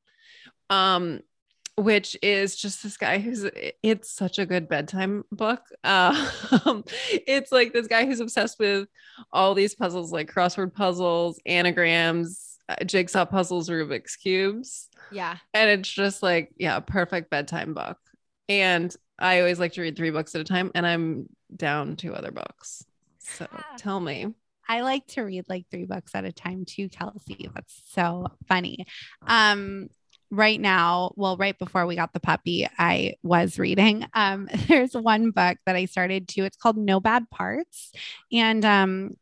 [0.69, 1.21] um,
[1.77, 3.47] which is just this guy who's
[3.83, 5.63] it's such a good bedtime book.
[5.83, 6.31] Uh,
[7.11, 8.89] it's like this guy who's obsessed with
[9.33, 15.37] all these puzzles, like crossword puzzles, anagrams, uh, jigsaw puzzles, Rubik's cubes yeah.
[15.55, 17.99] and it's just like yeah perfect bedtime book
[18.49, 22.15] and i always like to read three books at a time and i'm down to
[22.15, 22.85] other books
[23.37, 24.35] so tell me
[24.71, 27.51] I like to read like three books at a time too, Kelsey.
[27.53, 28.87] That's so funny.
[29.27, 29.89] Um,
[30.31, 34.07] right now, well, right before we got the puppy, I was reading.
[34.15, 36.45] Um, there's one book that I started to.
[36.45, 37.91] It's called No Bad Parts,
[38.31, 39.17] and um,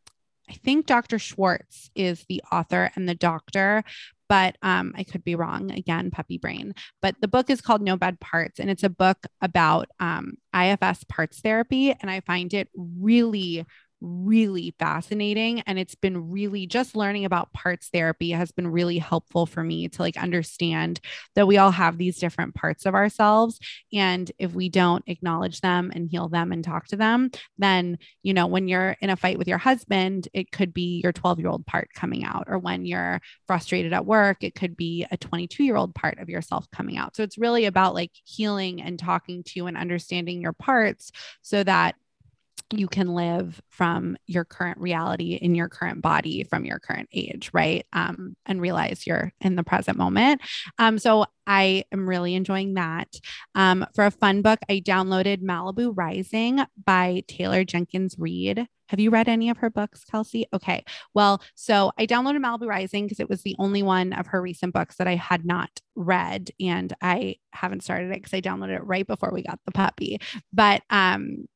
[0.51, 1.19] I think Dr.
[1.19, 3.85] Schwartz is the author and the doctor.
[4.29, 6.75] But um, I could be wrong again, puppy brain.
[7.01, 11.05] But the book is called No Bad Parts, and it's a book about um, IFS
[11.05, 11.93] parts therapy.
[11.99, 13.65] And I find it really,
[14.01, 19.47] really fascinating and it's been really just learning about parts therapy has been really helpful
[19.47, 21.01] for me to like understand
[21.35, 23.59] that we all have these different parts of ourselves
[23.93, 28.33] and if we don't acknowledge them and heal them and talk to them then you
[28.33, 31.49] know when you're in a fight with your husband it could be your 12 year
[31.49, 35.65] old part coming out or when you're frustrated at work it could be a 22
[35.65, 37.17] year old part of yourself coming out.
[37.17, 41.95] So it's really about like healing and talking to and understanding your parts so that
[42.71, 47.51] you can live from your current reality in your current body from your current age,
[47.53, 47.87] right?
[47.93, 50.43] Um, and realize you're in the present moment.
[50.79, 53.09] Um, so I am really enjoying that.
[53.55, 58.67] Um, for a fun book, I downloaded Malibu Rising by Taylor Jenkins Reid.
[58.89, 60.47] Have you read any of her books, Kelsey?
[60.53, 60.85] Okay.
[61.15, 64.73] Well, so I downloaded Malibu Rising because it was the only one of her recent
[64.75, 66.51] books that I had not read.
[66.61, 70.21] And I haven't started it because I downloaded it right before we got the puppy.
[70.53, 71.47] But um,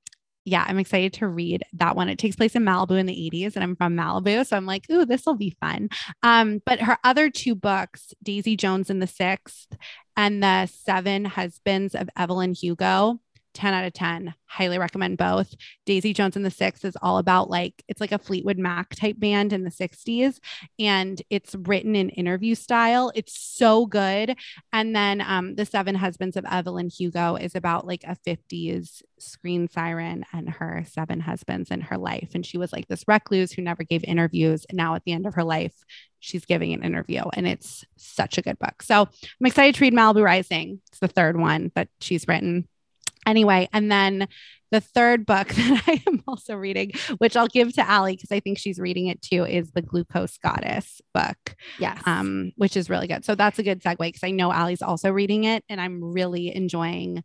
[0.44, 2.08] yeah, I'm excited to read that one.
[2.08, 4.44] It takes place in Malibu in the 80s, and I'm from Malibu.
[4.44, 5.88] So I'm like, ooh, this will be fun.
[6.22, 9.68] Um, but her other two books, Daisy Jones and the Six
[10.16, 13.20] and The Seven Husbands of Evelyn Hugo,
[13.54, 14.34] 10 out of 10.
[14.46, 15.54] Highly recommend both.
[15.86, 19.18] Daisy Jones and the Six is all about like, it's like a Fleetwood Mac type
[19.18, 20.38] band in the 60s,
[20.78, 23.12] and it's written in interview style.
[23.14, 24.36] It's so good.
[24.72, 29.68] And then um, The Seven Husbands of Evelyn Hugo is about like a 50s screen
[29.68, 32.30] siren and her seven husbands in her life.
[32.34, 34.66] And she was like this recluse who never gave interviews.
[34.68, 35.74] And now at the end of her life,
[36.18, 37.22] she's giving an interview.
[37.34, 38.82] And it's such a good book.
[38.82, 40.80] So I'm excited to read Malibu Rising.
[40.88, 42.68] It's the third one that she's written.
[43.26, 44.26] Anyway, and then
[44.70, 48.40] the third book that I am also reading, which I'll give to Aly because I
[48.40, 52.00] think she's reading it too, is the Glucose Goddess book Yes.
[52.06, 53.24] um, which is really good.
[53.24, 56.54] So that's a good segue because I know Aly's also reading it, and I'm really
[56.54, 57.22] enjoying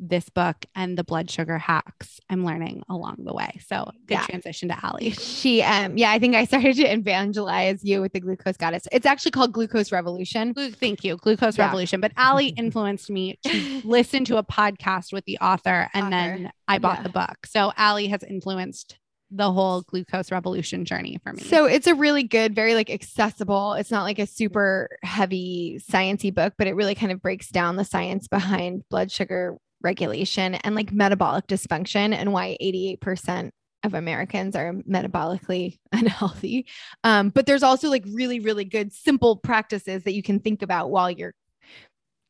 [0.00, 3.60] this book and the blood sugar hacks I'm learning along the way.
[3.66, 4.26] So good Yeah.
[4.26, 5.10] transition to Aly.
[5.12, 8.88] she um yeah, I think I started to evangelize you with the glucose goddess.
[8.90, 10.52] It's actually called Glucose Revolution.
[10.52, 11.66] Glu- Thank you, Glucose Yeah.
[11.66, 12.00] Revolution.
[12.00, 16.10] But Aly influenced me to listen to a podcast with the author, and Author.
[16.10, 17.02] then I bought Yeah.
[17.04, 17.46] the book.
[17.46, 18.98] So Aly has influenced
[19.30, 21.42] the whole glucose revolution journey for me.
[21.42, 23.72] So it's a really good, very like accessible.
[23.74, 27.76] It's not like a super heavy sciencey book, but it really kind of breaks down
[27.76, 33.50] the science behind blood sugar regulation and like metabolic dysfunction and why 88%
[33.84, 36.66] of Americans are metabolically unhealthy.
[37.04, 40.90] Um, but there's also like really, really good simple practices that you can think about
[40.90, 41.34] while you're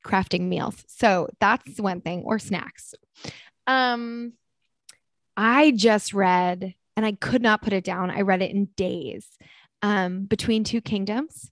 [0.05, 0.85] crafting meals.
[0.89, 2.95] So that's one thing or snacks.
[3.67, 4.35] Um
[5.37, 8.11] I just read and I could not put it down.
[8.11, 9.27] I read it in days.
[9.83, 11.51] Um, Between Two Kingdoms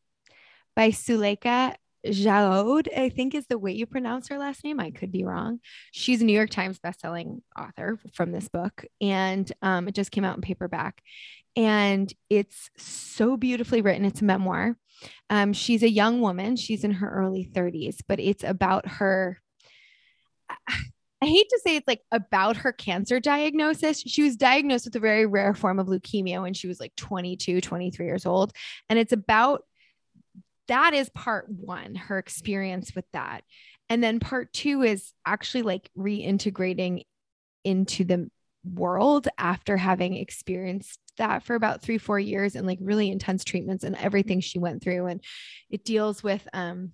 [0.77, 1.75] by Suleika
[2.07, 4.81] Jaouad, I think is the way you pronounce her last name.
[4.81, 5.61] I could be wrong.
[5.93, 10.25] She's a New York Times bestselling author from this book, and um, it just came
[10.25, 11.03] out in paperback.
[11.55, 14.05] And it's so beautifully written.
[14.05, 14.77] It's a memoir.
[15.31, 16.57] Um, she's a young woman.
[16.57, 19.41] She's in her early 30s, but it's about her.
[21.23, 24.01] I hate to say it's like about her cancer diagnosis.
[24.01, 27.61] She was diagnosed with a very rare form of leukemia when she was like 22,
[27.61, 28.53] 23 years old.
[28.89, 29.63] And it's about
[30.69, 33.45] that is part one, her experience with that.
[33.89, 37.03] And then part two is actually like reintegrating
[37.65, 38.31] into the
[38.65, 43.85] world after having experienced that for about three, four years and like really intense treatments
[43.85, 45.07] and everything she went through.
[45.07, 45.23] And
[45.69, 46.93] it deals with um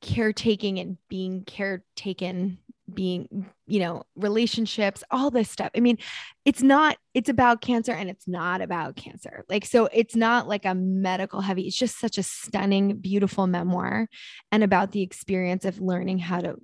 [0.00, 2.58] caretaking and being caretaken
[2.94, 5.70] being you know relationships all this stuff.
[5.76, 5.98] I mean
[6.44, 9.44] it's not it's about cancer and it's not about cancer.
[9.48, 14.08] Like so it's not like a medical heavy it's just such a stunning beautiful memoir
[14.50, 16.56] and about the experience of learning how to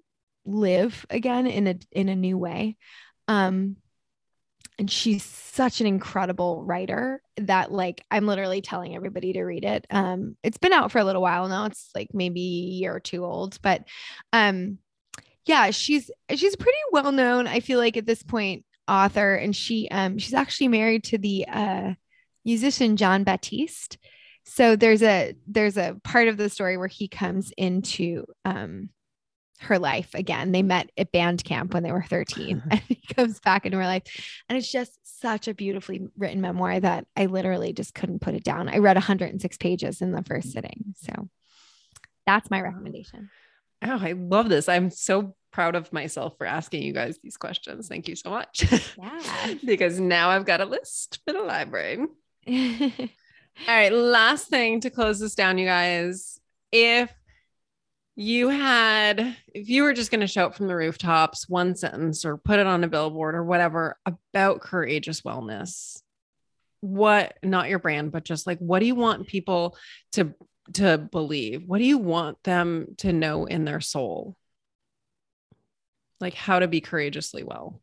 [0.44, 2.76] live again in a in a new way.
[3.28, 3.76] Um
[4.78, 9.86] and she's such an incredible writer that like i'm literally telling everybody to read it.
[9.90, 11.66] Um it's been out for a little while now.
[11.66, 13.84] It's like maybe a year or two old but
[14.32, 14.78] um
[15.48, 19.88] yeah she's she's pretty well known i feel like at this point author and she
[19.90, 21.92] um she's actually married to the uh
[22.44, 23.98] musician jon batiste
[24.44, 28.88] so there's a there's a part of the story where he comes into um
[29.60, 30.52] her life again.
[30.52, 33.84] They met at band camp when they were 13 and he comes back into her
[33.84, 34.02] life.
[34.48, 38.44] And it's just such a beautifully written memoir that I literally just couldn't put it
[38.44, 38.68] down.
[38.68, 40.94] I read 106 pages in the first sitting.
[40.96, 41.28] So
[42.26, 43.30] that's my recommendation.
[43.82, 44.68] Oh, I love this.
[44.68, 47.88] I'm so proud of myself for asking you guys these questions.
[47.88, 48.70] Thank you so much.
[48.98, 49.54] Yeah.
[49.64, 51.98] because now I've got a list for the library.
[52.48, 53.08] All
[53.66, 53.92] right.
[53.92, 56.40] Last thing to close this down, you guys.
[56.70, 57.12] If
[58.14, 62.36] you had, if you were just going to shout from the rooftops one sentence or
[62.36, 66.02] put it on a billboard or whatever about courageous wellness,
[66.80, 69.76] what, not your brand, but just like, what do you want people
[70.12, 70.34] to,
[70.74, 71.64] to believe?
[71.66, 74.36] What do you want them to know in their soul?
[76.20, 77.80] Like how to be courageously well.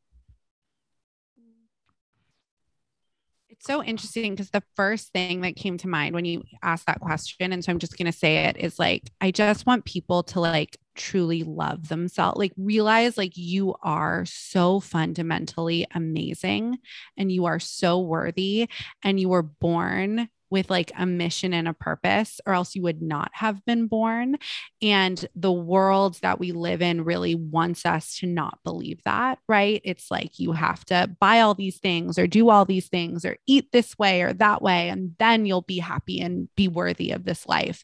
[3.49, 6.99] It's so interesting because the first thing that came to mind when you asked that
[6.99, 10.23] question, and so I'm just going to say it is like, I just want people
[10.23, 16.79] to like truly love themselves, like realize like you are so fundamentally amazing
[17.15, 18.67] and you are so worthy
[19.03, 23.01] and you were born with like a mission and a purpose, or else you would
[23.01, 24.37] not have been born.
[24.81, 29.81] And the world that we live in really wants us to not believe that, right?
[29.83, 33.35] It's like you have to buy all these things or do all these things or
[33.45, 37.25] eat this way or that way, and then you'll be happy and be worthy of
[37.25, 37.83] this life.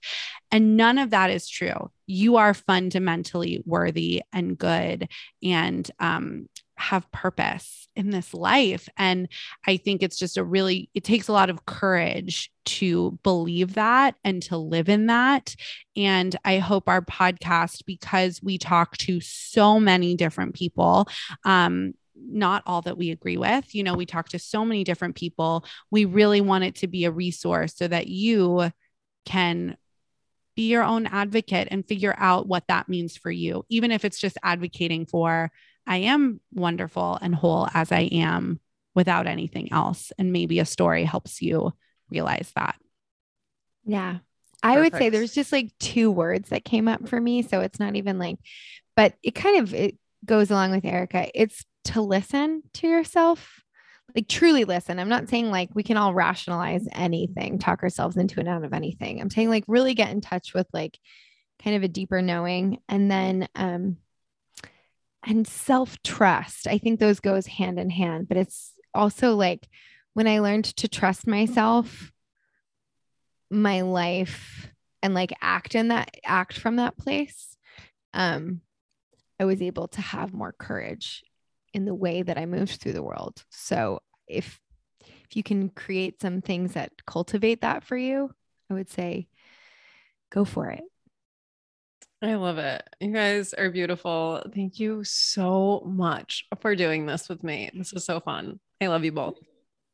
[0.50, 1.92] And none of that is true.
[2.08, 5.10] You are fundamentally worthy and good.
[5.44, 6.48] And um,
[6.82, 8.88] have purpose in this life.
[8.98, 9.28] And
[9.68, 14.16] I think it's just a really, it takes a lot of courage to believe that
[14.24, 15.56] and to live in that.
[15.96, 21.08] And I hope our podcast, because we talk to so many different people,
[21.44, 23.74] um, not all that we agree with.
[23.76, 25.66] You know, we talk to so many different people.
[25.90, 28.72] We really want it to be a resource so that you
[29.26, 29.76] can
[30.56, 34.20] be your own advocate and figure out what that means for you, even if it's
[34.20, 35.52] just advocating for
[35.88, 38.60] I am wonderful and whole as I am
[38.96, 40.12] without anything else.
[40.18, 41.74] And maybe a story helps you
[42.10, 42.76] realize that.
[43.86, 44.18] Yeah.
[44.64, 44.94] I Perfect.
[44.94, 47.42] would say there's just like two words that came up for me.
[47.42, 48.38] So it's not even like,
[48.96, 51.30] but it kind of it goes along with Erica.
[51.34, 53.62] It's to listen to yourself,
[54.16, 55.00] like truly listen.
[55.00, 58.74] I'm not saying like we can all rationalize anything, talk ourselves into and out of
[58.74, 59.20] anything.
[59.20, 61.00] I'm saying like really get in touch with like
[61.64, 62.80] kind of a deeper knowing.
[62.88, 63.98] And then um
[65.26, 66.68] and self trust.
[66.68, 69.68] I think those goes hand in hand, but it's also like
[70.14, 72.12] when I learned to trust myself,
[73.50, 74.72] my life
[75.02, 77.58] and like act in that act from that place,
[78.14, 78.62] um,
[79.40, 81.24] I was able to have more courage
[81.74, 83.44] in the way that I moved through the world.
[83.50, 84.60] So if
[85.30, 88.32] if you can create some things that cultivate that for you,
[88.70, 89.28] I would say
[90.30, 90.84] go for it.
[92.24, 92.84] I love it.
[93.00, 94.44] You guys are beautiful.
[94.54, 97.72] Thank you so much for doing this with me.
[97.74, 98.60] This was so fun.
[98.80, 99.40] I love you both.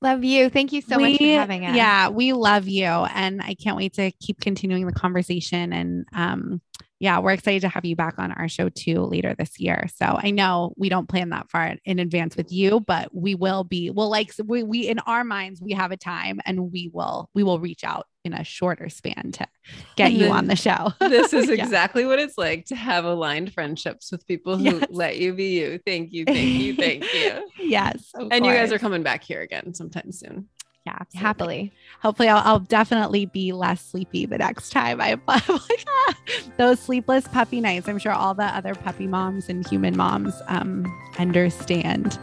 [0.01, 0.49] Love you.
[0.49, 1.75] Thank you so we, much for having us.
[1.75, 2.85] Yeah, we love you.
[2.85, 5.73] And I can't wait to keep continuing the conversation.
[5.73, 6.61] And um,
[6.99, 9.87] yeah, we're excited to have you back on our show too later this year.
[9.95, 13.63] So I know we don't plan that far in advance with you, but we will
[13.63, 17.29] be, we'll like, we, we in our minds, we have a time and we will,
[17.33, 19.47] we will reach out in a shorter span to
[19.95, 20.93] get you on the show.
[20.99, 21.63] this is Yeah.
[21.63, 24.85] exactly what it's like to have aligned friendships with people who Yes.
[24.91, 25.79] let you be you.
[25.85, 26.25] Thank you.
[26.25, 26.75] Thank you.
[26.83, 27.49] Thank you.
[27.59, 28.11] yes.
[28.15, 30.47] and you guys are coming back here again sometime soon.
[30.85, 31.19] yeah, absolutely.
[31.27, 31.73] Happily.
[32.01, 35.01] Hopefully, I'll, I'll definitely be less sleepy the next time.
[35.01, 36.17] I, like ah,
[36.57, 37.87] those sleepless puppy nights.
[37.89, 40.85] I'm sure all the other puppy moms and human moms um,
[41.19, 42.17] understand.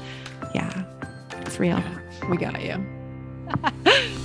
[0.54, 0.84] Yeah,
[1.40, 1.82] it's real.
[2.30, 4.20] We got you.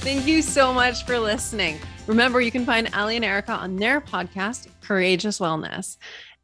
[0.00, 1.78] Thank you so much for listening.
[2.06, 5.98] Remember, you can find Aly and Erica on their podcast, Courageous Wellness.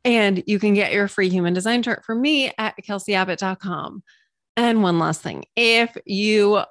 [0.04, 4.02] And you can get your free human design chart from me at kelseyabbott.com.
[4.58, 6.62] And one last thing if you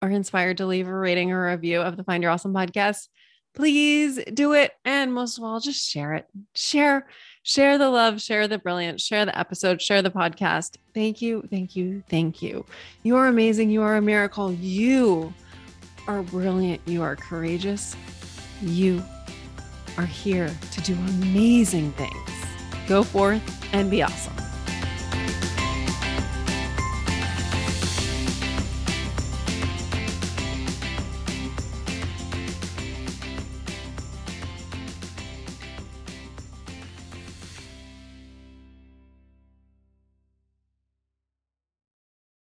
[0.00, 3.08] are inspired to leave a rating or review of the Find Your Awesome podcast,
[3.54, 4.70] please do it.
[4.84, 6.28] And most of all, just share it.
[6.54, 7.08] Share,
[7.42, 10.76] share the love, share the brilliance, share the episode, share the podcast.
[10.94, 11.42] Thank you.
[11.50, 12.04] Thank you.
[12.08, 12.64] Thank you.
[13.02, 13.70] You are amazing.
[13.70, 14.52] You are a miracle.
[14.52, 15.34] You
[16.06, 16.80] are brilliant.
[16.86, 17.96] You are courageous.
[18.60, 19.02] You
[19.96, 22.30] are here to do amazing things.
[22.86, 24.49] Go forth and be awesome.